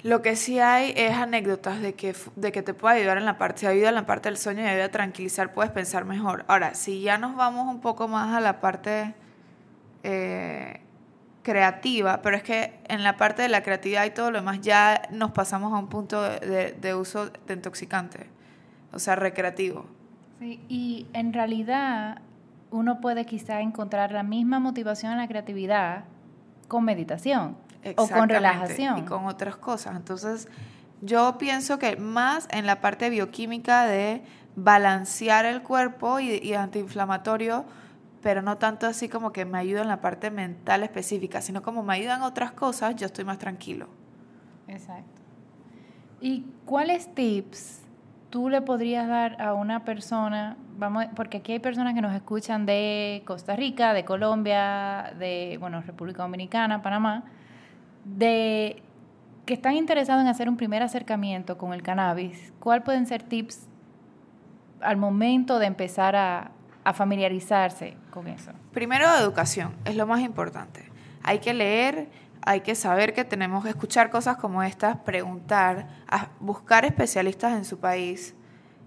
lo 0.03 0.21
que 0.21 0.35
sí 0.35 0.59
hay 0.59 0.93
es 0.97 1.13
anécdotas 1.13 1.81
de 1.81 1.95
que, 1.95 2.15
de 2.35 2.53
que 2.53 2.63
te 2.63 2.75
puede 2.75 2.99
ayudar 2.99 3.19
en 3.19 3.25
la 3.25 3.39
parte, 3.39 3.61
si 3.61 3.67
ayuda 3.67 3.91
en 3.91 3.95
la 3.95 4.07
parte 4.07 4.29
del 4.29 4.37
sueño 4.37 4.63
y 4.63 4.67
ayuda 4.67 4.87
a 4.87 4.91
tranquilizar, 4.91 5.55
puedes 5.55 5.71
pensar 5.71 6.05
mejor. 6.05 6.45
Ahora, 6.49 6.75
si 6.75 7.03
ya 7.03 7.19
nos 7.19 7.37
vamos 7.37 7.69
un 7.69 7.81
poco 7.81 8.09
más 8.09 8.35
a 8.35 8.41
la 8.41 8.61
parte 8.61 9.15
eh, 10.03 10.81
creativa, 11.45 12.21
pero 12.21 12.37
es 12.37 12.43
que 12.43 12.81
en 12.89 13.05
la 13.05 13.17
parte 13.17 13.43
de 13.43 13.49
la 13.49 13.63
creatividad 13.63 14.05
y 14.05 14.11
todo 14.11 14.33
lo 14.33 14.39
demás 14.39 14.61
ya 14.61 15.03
nos 15.11 15.31
pasamos 15.31 15.73
a 15.73 15.79
un 15.79 15.89
punto 15.89 16.21
de, 16.21 16.73
de 16.73 16.95
uso 16.95 17.31
de 17.47 17.55
intoxicante, 17.55 18.27
o 18.93 18.99
sea, 18.99 19.15
recreativo. 19.15 19.87
Sí, 20.41 20.61
y 20.69 21.07
en 21.13 21.33
realidad 21.33 22.23
uno 22.73 23.01
puede 23.01 23.25
quizá 23.25 23.61
encontrar 23.61 24.11
la 24.11 24.25
misma 24.25 24.59
motivación 24.59 25.13
en 25.13 25.19
la 25.19 25.29
creatividad 25.29 26.05
con 26.67 26.85
meditación 26.85 27.57
o 27.97 28.09
con 28.09 28.29
relajación. 28.29 28.99
Y 28.99 29.03
con 29.03 29.27
otras 29.27 29.57
cosas. 29.57 29.97
Entonces, 29.97 30.49
yo 31.01 31.37
pienso 31.39 31.79
que 31.79 31.97
más 31.97 32.49
en 32.51 32.67
la 32.67 32.81
parte 32.81 33.11
bioquímica 33.11 33.87
de 33.87 34.23
balancear 34.55 35.45
el 35.45 35.63
cuerpo 35.63 36.21
y, 36.21 36.55
antiinflamatorio, 36.55 37.65
pero 38.23 38.43
no 38.43 38.59
tanto 38.59 38.87
así 38.87 39.09
como 39.09 39.33
que 39.33 39.45
me 39.45 39.59
ayuda 39.59 39.83
en 39.83 39.89
la 39.89 40.01
parte 40.01 40.31
mental 40.31 40.83
específica, 40.83 41.41
sino 41.41 41.63
como 41.63 41.83
me 41.83 41.95
ayudan 41.95 42.23
otras 42.23 42.53
cosas, 42.53 42.95
yo 42.97 43.07
estoy 43.07 43.25
más 43.25 43.39
tranquilo. 43.39 43.89
Exacto. 44.69 45.21
¿Y 46.21 46.45
cuáles 46.65 47.13
tips 47.15 47.81
tú 48.33 48.49
le 48.49 48.63
podrías 48.63 49.07
dar 49.07 49.43
a 49.43 49.53
una 49.53 49.85
persona, 49.85 50.57
vamos, 50.79 51.05
porque 51.15 51.39
aquí 51.39 51.53
hay 51.53 51.59
personas 51.59 51.95
que 51.95 52.01
nos 52.01 52.15
escuchan 52.15 52.65
de 52.65 53.23
Costa 53.27 53.57
Rica, 53.57 53.93
de 53.93 54.07
Colombia, 54.07 55.13
de, 55.19 55.59
bueno, 55.61 55.83
República 55.83 56.23
Dominicana, 56.23 56.81
Panamá, 56.81 57.25
de 58.05 58.83
que 59.47 59.55
están 59.55 59.75
interesados 59.75 60.23
en 60.23 60.29
hacer 60.29 60.49
un 60.49 60.57
primer 60.57 60.83
acercamiento 60.83 61.59
con 61.59 61.73
el 61.73 61.83
cannabis, 61.83 62.53
¿cuáles 62.61 62.85
pueden 62.85 63.07
ser 63.07 63.23
tips 63.23 63.67
al 64.81 64.97
momento 64.97 65.59
de 65.59 65.67
empezar 65.67 66.17
a, 66.17 66.51
familiarizarse 66.95 67.97
con 68.11 68.27
eso? 68.27 68.51
Primero, 68.73 69.07
educación, 69.17 69.75
es 69.85 69.95
lo 69.95 70.07
más 70.07 70.21
importante. 70.21 70.91
Hay 71.23 71.39
que 71.39 71.55
leer, 71.55 72.09
hay 72.45 72.61
que 72.61 72.75
saber 72.75 73.15
que 73.15 73.25
tenemos 73.25 73.63
que 73.63 73.71
escuchar 73.71 74.11
cosas 74.11 74.37
como 74.37 74.63
estas, 74.65 74.97
preguntar, 74.99 75.87
buscar 76.41 76.85
especialistas 76.85 77.53
en 77.53 77.65
su 77.65 77.79
país 77.79 78.35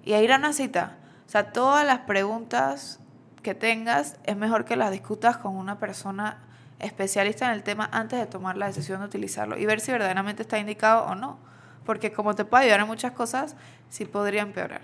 y 0.03 0.11
a 0.11 0.21
ir 0.21 0.33
a 0.33 0.37
una 0.37 0.51
cita. 0.51 0.97
O 1.25 1.29
sea, 1.29 1.53
todas 1.53 1.85
las 1.85 1.99
preguntas 1.99 2.99
que 3.41 3.55
tengas 3.55 4.17
es 4.25 4.35
mejor 4.35 4.65
que 4.65 4.75
las 4.75 4.91
discutas 4.91 5.37
con 5.37 5.55
una 5.55 5.79
persona 5.79 6.44
especialista 6.79 7.45
en 7.45 7.51
el 7.51 7.63
tema 7.63 7.89
antes 7.91 8.19
de 8.19 8.25
tomar 8.25 8.57
la 8.57 8.67
decisión 8.67 8.99
de 8.99 9.05
utilizarlo 9.05 9.57
y 9.57 9.65
ver 9.65 9.79
si 9.79 9.91
verdaderamente 9.91 10.41
está 10.41 10.59
indicado 10.59 11.05
o 11.05 11.15
no. 11.15 11.37
Porque 11.85 12.11
como 12.11 12.33
te 12.33 12.45
puede 12.45 12.63
ayudar 12.65 12.81
en 12.81 12.87
muchas 12.87 13.11
cosas, 13.11 13.55
sí 13.89 14.05
podría 14.05 14.41
empeorar. 14.41 14.81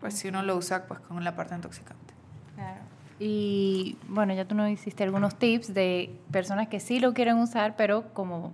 Pues 0.00 0.14
si 0.14 0.28
uno 0.28 0.42
lo 0.42 0.56
usa 0.56 0.86
pues 0.86 1.00
con 1.00 1.22
la 1.24 1.34
parte 1.34 1.54
intoxicante. 1.54 2.14
Claro. 2.54 2.80
Y 3.18 3.98
bueno, 4.08 4.32
ya 4.34 4.44
tú 4.46 4.54
nos 4.54 4.70
hiciste 4.70 5.04
algunos 5.04 5.36
tips 5.36 5.74
de 5.74 6.18
personas 6.30 6.68
que 6.68 6.80
sí 6.80 7.00
lo 7.00 7.14
quieren 7.14 7.38
usar, 7.38 7.76
pero 7.76 8.12
como, 8.14 8.52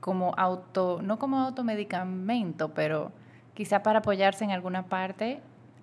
como 0.00 0.34
auto, 0.36 1.00
no 1.02 1.18
como 1.18 1.38
automedicamento, 1.40 2.74
pero 2.74 3.12
quizá 3.54 3.82
para 3.82 4.00
apoyarse 4.00 4.44
en 4.44 4.50
alguna 4.50 4.86
parte. 4.86 5.40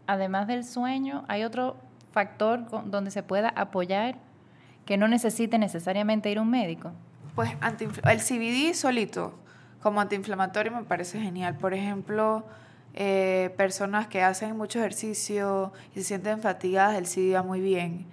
Además 0.08 0.48
del 0.48 0.64
sueño, 0.64 1.24
hay 1.28 1.44
otro 1.44 1.78
factor 2.12 2.66
donde 2.90 3.12
se 3.12 3.24
pueda 3.24 3.50
apoyar 3.50 4.18
que 4.90 4.98
no 4.98 5.08
necesite 5.08 5.60
necesariamente 5.60 6.32
ir 6.32 6.40
a 6.40 6.42
un 6.42 6.50
médico? 6.50 6.92
Pues 7.36 7.52
el 7.62 8.20
CBD 8.22 8.74
solito 8.74 9.36
como 9.84 10.02
antiinflamatorio 10.02 10.72
me 10.72 10.82
parece 10.82 11.22
genial. 11.22 11.56
Por 11.58 11.76
ejemplo, 11.76 12.44
eh, 12.96 13.54
personas 13.56 14.08
que 14.08 14.24
hacen 14.24 14.58
mucho 14.58 14.80
ejercicio 14.80 15.74
y 15.94 16.00
se 16.00 16.06
sienten 16.06 16.40
fatigadas, 16.40 16.98
el 16.98 17.06
CBD 17.06 17.36
va 17.36 17.44
muy 17.44 17.60
bien. 17.60 18.08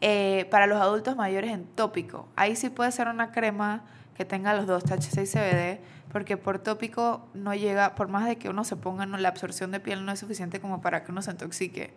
Eh, 0.00 0.48
para 0.50 0.66
los 0.66 0.80
adultos 0.80 1.16
mayores 1.16 1.50
en 1.50 1.66
tópico, 1.66 2.26
ahí 2.34 2.56
sí 2.56 2.70
puede 2.70 2.92
ser 2.92 3.08
una 3.08 3.30
crema 3.30 3.82
que 4.22 4.28
tenga 4.28 4.54
los 4.54 4.68
dos 4.68 4.84
THC 4.84 5.22
y 5.22 5.26
CBD, 5.26 5.80
porque 6.12 6.36
por 6.36 6.60
tópico 6.60 7.26
no 7.34 7.56
llega, 7.56 7.96
por 7.96 8.06
más 8.06 8.24
de 8.26 8.36
que 8.36 8.48
uno 8.48 8.62
se 8.62 8.76
ponga, 8.76 9.04
no, 9.04 9.18
la 9.18 9.28
absorción 9.28 9.72
de 9.72 9.80
piel 9.80 10.04
no 10.06 10.12
es 10.12 10.20
suficiente 10.20 10.60
como 10.60 10.80
para 10.80 11.02
que 11.02 11.10
uno 11.10 11.22
se 11.22 11.32
intoxique. 11.32 11.92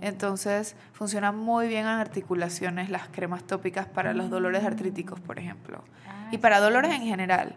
Entonces, 0.00 0.76
funciona 0.92 1.32
muy 1.32 1.66
bien 1.66 1.80
en 1.80 1.94
articulaciones 1.94 2.90
las 2.90 3.08
cremas 3.08 3.42
tópicas 3.42 3.86
para 3.86 4.14
los 4.14 4.30
dolores 4.30 4.62
mm. 4.62 4.66
artríticos, 4.66 5.18
por 5.18 5.40
ejemplo. 5.40 5.82
Ah, 6.06 6.28
y 6.30 6.38
para 6.38 6.60
dolores 6.60 6.94
en 6.94 7.02
general. 7.02 7.56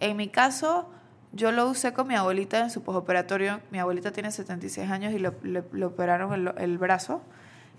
En 0.00 0.16
mi 0.16 0.28
caso, 0.28 0.88
yo 1.32 1.52
lo 1.52 1.68
usé 1.68 1.92
con 1.92 2.08
mi 2.08 2.14
abuelita 2.14 2.60
en 2.60 2.70
su 2.70 2.82
postoperatorio. 2.82 3.60
Mi 3.70 3.80
abuelita 3.80 4.12
tiene 4.12 4.30
76 4.30 4.90
años 4.90 5.12
y 5.12 5.18
le, 5.18 5.84
operaron 5.84 6.32
el, 6.32 6.54
el 6.56 6.78
brazo. 6.78 7.20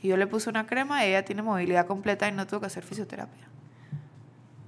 Y 0.04 0.10
yo 0.10 0.17
le 0.17 0.28
puse 0.28 0.52
una 0.52 0.67
crema 0.67 1.04
y 1.04 1.10
ella 1.10 1.25
tiene 1.25 1.41
movilidad 1.41 1.88
completa 1.88 2.28
y 2.28 2.32
no 2.32 2.45
tuvo 2.45 2.60
que 2.60 2.67
hacer 2.67 2.84
fisioterapia. 2.84 3.49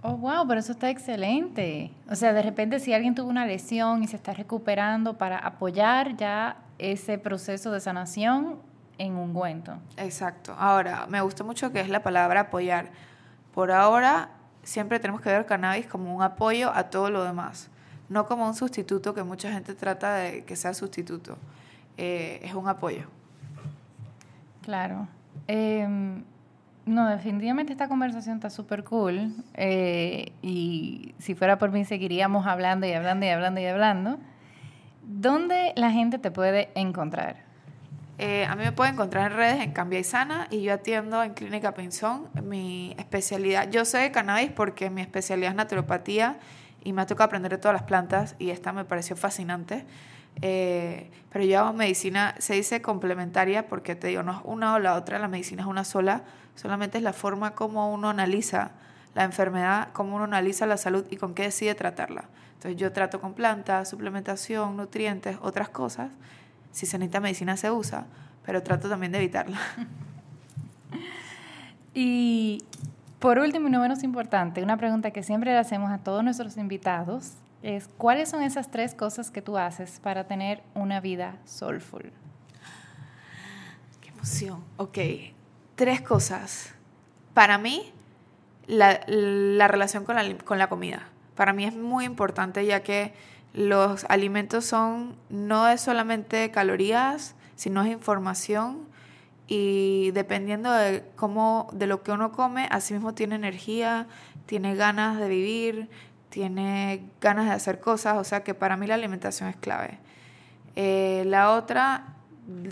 Oh, 0.04 0.18
wow, 0.18 0.48
pero 0.48 0.60
eso 0.60 0.72
está 0.72 0.90
excelente. 0.90 1.92
O 2.10 2.16
sea, 2.16 2.34
de 2.34 2.42
repente 2.42 2.80
si 2.80 2.94
alguien 2.94 3.14
tuvo 3.14 3.30
una 3.30 3.46
lesión 3.46 4.04
y 4.04 4.08
se 4.08 4.16
está 4.16 4.34
recuperando 4.34 5.18
para 5.18 5.38
apoyar 5.38 6.18
ya 6.18 6.58
ese 6.80 7.20
proceso 7.20 7.72
de 7.72 7.80
sanación 7.80 8.58
en 8.98 9.16
un 9.16 9.34
cuento. 9.34 9.78
Exacto. 9.98 10.56
Ahora, 10.58 11.06
me 11.08 11.22
gusta 11.22 11.44
mucho 11.44 11.72
que 11.72 11.82
es 11.82 11.90
la 11.90 12.02
palabra 12.02 12.42
apoyar. 12.42 12.90
Por 13.54 13.72
ahora, 13.72 14.30
siempre 14.64 15.00
tenemos 15.00 15.22
que 15.22 15.30
ver 15.30 15.46
cannabis 15.46 15.86
como 15.86 16.16
un 16.16 16.24
apoyo 16.24 16.72
a 16.74 16.90
todo 16.90 17.10
lo 17.10 17.24
demás, 17.24 17.70
no 18.10 18.26
como 18.26 18.48
un 18.48 18.56
sustituto 18.56 19.14
que 19.14 19.24
mucha 19.24 19.52
gente 19.52 19.74
trata 19.76 20.16
de 20.16 20.44
que 20.46 20.56
sea 20.56 20.74
sustituto. 20.74 21.38
Eh, 21.98 22.40
es 22.44 22.54
un 22.54 22.68
apoyo. 22.68 23.04
Claro. 24.64 25.08
Em, 25.48 26.24
no, 26.86 27.08
definitivamente 27.10 27.72
esta 27.74 27.88
conversación 27.88 28.36
está 28.36 28.50
súper 28.50 28.84
cool. 28.84 29.34
Eh, 29.54 30.32
y 30.42 31.14
si 31.20 31.36
fuera 31.36 31.58
por 31.58 31.72
mí, 31.72 31.86
seguiríamos 31.86 32.48
hablando 32.48 32.88
y 32.88 32.94
hablando 32.94 33.26
y 33.26 33.30
hablando 33.30 33.62
y 33.62 33.66
hablando. 33.66 34.20
¿Dónde 35.04 35.74
la 35.76 35.92
gente 35.92 36.18
te 36.18 36.32
puede 36.32 36.70
encontrar? 36.76 37.52
Eh, 38.18 38.46
a 38.46 38.56
mí 38.56 38.64
me 38.64 38.72
puede 38.72 38.92
encontrar 38.92 39.32
en 39.32 39.38
redes 39.38 39.62
en 39.62 39.72
Cambia 39.72 40.00
y 40.00 40.04
Sana 40.04 40.48
y 40.52 40.62
yo 40.62 40.74
atiendo 40.74 41.24
en 41.24 41.34
Clínica 41.34 41.74
Pinzón. 41.74 42.30
Mi 42.44 42.96
especialidad, 42.98 43.70
yo 43.70 43.86
sé 43.86 44.00
de 44.00 44.12
cannabis 44.12 44.52
porque 44.52 44.90
mi 44.90 45.02
especialidad 45.02 45.52
es 45.52 45.56
naturopatía 45.56 46.38
y 46.84 46.94
me 46.94 47.02
ha 47.02 47.06
tocado 47.06 47.26
aprender 47.26 47.52
de 47.52 47.58
todas 47.58 47.74
las 47.74 47.84
plantas 47.84 48.36
y 48.38 48.50
esta 48.50 48.74
me 48.74 48.86
pareció 48.86 49.16
fascinante. 49.16 49.86
Eh, 50.42 51.10
pero 51.32 51.46
yo 51.46 51.60
hago 51.60 51.74
medicina, 51.74 52.36
se 52.40 52.54
dice 52.54 52.82
complementaria 52.82 53.68
porque 53.68 53.96
te 53.96 54.08
digo, 54.08 54.24
no 54.24 54.34
es 54.34 54.40
una 54.44 54.76
o 54.76 54.80
la 54.80 54.96
otra, 54.96 55.20
la 55.20 55.28
medicina 55.28 55.64
es 55.64 55.68
una 55.68 55.84
sola, 55.84 56.24
solamente 56.56 56.98
es 56.98 57.04
la 57.04 57.14
forma 57.14 57.52
como 57.52 57.92
uno 57.94 58.10
analiza 58.10 58.72
la 59.16 59.24
enfermedad, 59.24 59.90
cómo 59.94 60.16
uno 60.16 60.26
analiza 60.26 60.66
la 60.66 60.78
salud 60.78 61.06
y 61.10 61.18
con 61.18 61.34
qué 61.34 61.44
decide 61.44 61.76
tratarla. 61.76 62.26
Entonces 62.54 62.80
yo 62.80 62.92
trato 62.92 63.20
con 63.20 63.34
plantas, 63.34 63.90
suplementación, 63.90 64.78
nutrientes, 64.78 65.38
otras 65.42 65.70
cosas. 65.70 66.12
Si 66.72 66.86
se 66.86 66.98
necesita 66.98 67.20
medicina 67.20 67.58
se 67.58 67.72
usa, 67.72 68.06
pero 68.46 68.64
trato 68.64 68.88
también 68.88 69.12
de 69.12 69.20
evitarla. 69.20 69.60
Y 71.94 72.64
por 73.20 73.38
último 73.38 73.68
y 73.68 73.72
no 73.72 73.82
menos 73.82 74.04
importante, 74.04 74.64
una 74.64 74.78
pregunta 74.78 75.12
que 75.12 75.24
siempre 75.24 75.52
le 75.52 75.58
hacemos 75.58 75.92
a 75.92 75.98
todos 75.98 76.24
nuestros 76.24 76.56
invitados 76.56 77.34
es, 77.64 77.90
¿cuáles 77.98 78.30
son 78.30 78.42
esas 78.44 78.72
tres 78.72 78.96
cosas 78.96 79.30
que 79.30 79.42
tú 79.42 79.58
haces 79.58 80.00
para 80.00 80.26
tener 80.26 80.64
una 80.74 81.02
vida 81.02 81.36
soulful? 81.46 82.12
Qué 84.00 84.10
emoción. 84.10 84.64
Ok, 84.78 84.98
tres 85.76 86.02
cosas. 86.02 86.74
Para 87.34 87.58
mí, 87.58 87.92
la, 88.68 89.02
la 89.08 89.68
relación 89.68 90.06
con 90.06 90.16
la, 90.16 90.38
con 90.40 90.58
la 90.58 90.70
comida. 90.70 91.08
Para 91.36 91.54
mí 91.54 91.66
es 91.66 91.76
muy 91.76 92.06
importante 92.06 92.66
ya 92.66 92.84
que 92.84 93.14
los 93.54 94.06
alimentos 94.06 94.66
son 94.66 95.16
no 95.30 95.68
es 95.68 95.82
solamente 95.82 96.52
calorías, 96.52 97.36
sino 97.56 97.82
es 97.84 97.92
información 97.92 98.88
y 99.48 100.12
dependiendo 100.12 100.72
de 100.72 101.04
cómo 101.18 101.70
de 101.74 101.86
lo 101.86 102.04
que 102.04 102.14
uno 102.14 102.32
come, 102.32 102.68
así 102.72 102.94
mismo 102.94 103.14
tiene 103.14 103.36
energía, 103.36 104.08
tiene 104.46 104.76
ganas 104.76 105.20
de 105.20 105.28
vivir, 105.28 105.90
tiene 106.30 107.04
ganas 107.20 107.48
de 107.48 107.52
hacer 107.52 107.82
cosas, 107.82 108.18
o 108.18 108.24
sea 108.24 108.44
que 108.44 108.54
para 108.54 108.78
mí 108.78 108.88
la 108.88 108.96
alimentación 108.96 109.50
es 109.50 109.58
clave. 109.58 110.00
Eh, 110.78 111.24
la 111.28 111.52
otra, 111.52 112.16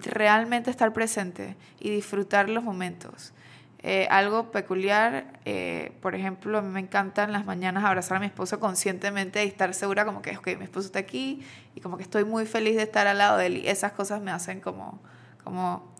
realmente 0.03 0.71
estar 0.71 0.93
presente 0.93 1.55
y 1.79 1.89
disfrutar 1.89 2.49
los 2.49 2.63
momentos. 2.63 3.33
Eh, 3.81 4.07
algo 4.11 4.51
peculiar, 4.51 5.39
eh, 5.45 5.93
por 6.01 6.13
ejemplo, 6.13 6.61
me 6.61 6.81
encanta 6.81 7.23
en 7.23 7.31
las 7.31 7.45
mañanas 7.45 7.85
abrazar 7.85 8.17
a 8.17 8.19
mi 8.19 8.25
esposo 8.25 8.59
conscientemente 8.59 9.43
y 9.45 9.47
estar 9.47 9.73
segura 9.73 10.03
como 10.03 10.21
que, 10.21 10.35
ok, 10.35 10.47
mi 10.57 10.65
esposo 10.65 10.87
está 10.87 10.99
aquí 10.99 11.45
y 11.75 11.79
como 11.79 11.95
que 11.95 12.03
estoy 12.03 12.25
muy 12.25 12.45
feliz 12.45 12.75
de 12.75 12.83
estar 12.83 13.07
al 13.07 13.19
lado 13.19 13.37
de 13.37 13.45
él 13.45 13.65
esas 13.65 13.93
cosas 13.93 14.21
me 14.21 14.31
hacen 14.31 14.59
como, 14.59 14.99
como 15.45 15.93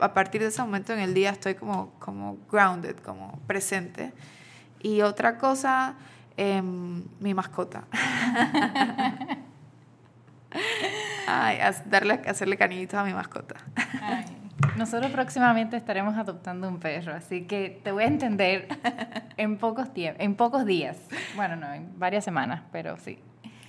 a 0.00 0.14
partir 0.14 0.40
de 0.40 0.46
ese 0.46 0.62
momento 0.62 0.94
en 0.94 1.00
el 1.00 1.12
día 1.12 1.30
estoy 1.30 1.54
como, 1.54 1.92
como 1.98 2.38
grounded, 2.50 2.96
como 2.96 3.38
presente. 3.46 4.14
Y 4.80 5.02
otra 5.02 5.36
cosa, 5.36 5.96
em, 6.36 7.04
mi 7.20 7.34
mascota. 7.34 7.84
Ay, 11.26 11.58
darle, 11.86 12.20
hacerle 12.26 12.56
cariñitos 12.56 12.98
a 12.98 13.04
mi 13.04 13.12
mascota. 13.12 13.56
Nosotros 14.76 15.10
próximamente 15.10 15.76
estaremos 15.76 16.16
adoptando 16.16 16.68
un 16.68 16.78
perro, 16.78 17.14
así 17.14 17.46
que 17.46 17.80
te 17.82 17.92
voy 17.92 18.04
a 18.04 18.06
entender 18.06 18.68
en 19.36 19.58
pocos, 19.58 19.88
en 19.94 20.34
pocos 20.34 20.64
días. 20.64 20.98
Bueno, 21.36 21.56
no, 21.56 21.72
en 21.72 21.98
varias 21.98 22.24
semanas, 22.24 22.62
pero 22.72 22.96
sí. 22.96 23.18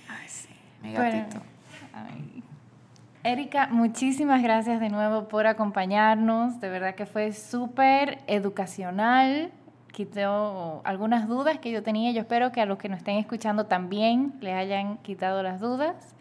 Ay, 0.08 0.28
sí, 0.28 0.48
mi 0.82 0.92
gatito. 0.92 1.40
Erika, 3.22 3.66
muchísimas 3.70 4.42
gracias 4.42 4.80
de 4.80 4.88
nuevo 4.88 5.28
por 5.28 5.46
acompañarnos. 5.46 6.58
De 6.58 6.70
verdad 6.70 6.94
que 6.94 7.04
fue 7.04 7.32
súper 7.32 8.18
educacional. 8.26 9.52
Quitó 9.92 10.80
algunas 10.84 11.28
dudas 11.28 11.58
que 11.58 11.70
yo 11.70 11.82
tenía. 11.82 12.12
Yo 12.12 12.20
espero 12.20 12.50
que 12.50 12.62
a 12.62 12.66
los 12.66 12.78
que 12.78 12.88
nos 12.88 12.98
estén 12.98 13.18
escuchando 13.18 13.66
también 13.66 14.32
les 14.40 14.54
hayan 14.54 14.96
quitado 14.98 15.42
las 15.42 15.60
dudas. 15.60 16.14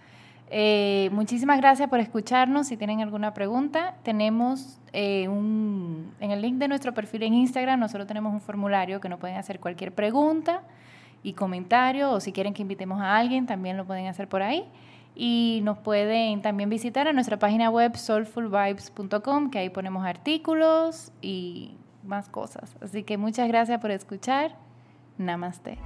Eh, 0.52 1.10
muchísimas 1.12 1.58
gracias 1.58 1.90
por 1.90 2.00
escucharnos. 2.00 2.68
Si 2.68 2.78
tienen 2.78 3.02
alguna 3.02 3.34
pregunta, 3.34 3.96
tenemos 4.04 4.80
eh, 4.94 5.28
un, 5.28 6.12
en 6.20 6.32
el 6.32 6.42
link 6.42 6.58
de 6.58 6.68
nuestro 6.68 6.94
perfil 6.94 7.24
en 7.24 7.36
Instagram, 7.36 7.80
nosotros 7.80 8.08
tenemos 8.08 8.34
un 8.34 8.42
formulario 8.42 9.00
que 9.00 9.10
nos 9.10 9.20
pueden 9.20 9.38
hacer 9.38 9.60
cualquier 9.60 9.94
pregunta 9.94 10.64
y 11.22 11.34
comentario, 11.34 12.12
o 12.12 12.20
si 12.20 12.32
quieren 12.32 12.54
que 12.54 12.62
invitemos 12.62 13.02
a 13.02 13.18
alguien, 13.18 13.46
también 13.46 13.78
lo 13.78 13.86
pueden 13.86 14.08
hacer 14.08 14.28
por 14.28 14.42
ahí. 14.42 14.66
Y 15.16 15.60
nos 15.64 15.78
pueden 15.80 16.42
también 16.42 16.70
visitar 16.70 17.08
a 17.08 17.14
nuestra 17.14 17.38
página 17.38 17.70
web 17.70 17.98
soulfulvibes.com, 17.98 19.50
que 19.50 19.60
ahí 19.60 19.70
ponemos 19.70 20.06
artículos 20.06 21.12
y 21.22 21.76
más 22.06 22.30
cosas. 22.30 22.76
Así 22.82 23.04
que 23.04 23.18
muchas 23.18 23.48
gracias 23.50 23.80
por 23.82 23.92
escuchar. 23.92 24.56
Namaste. 25.18 25.78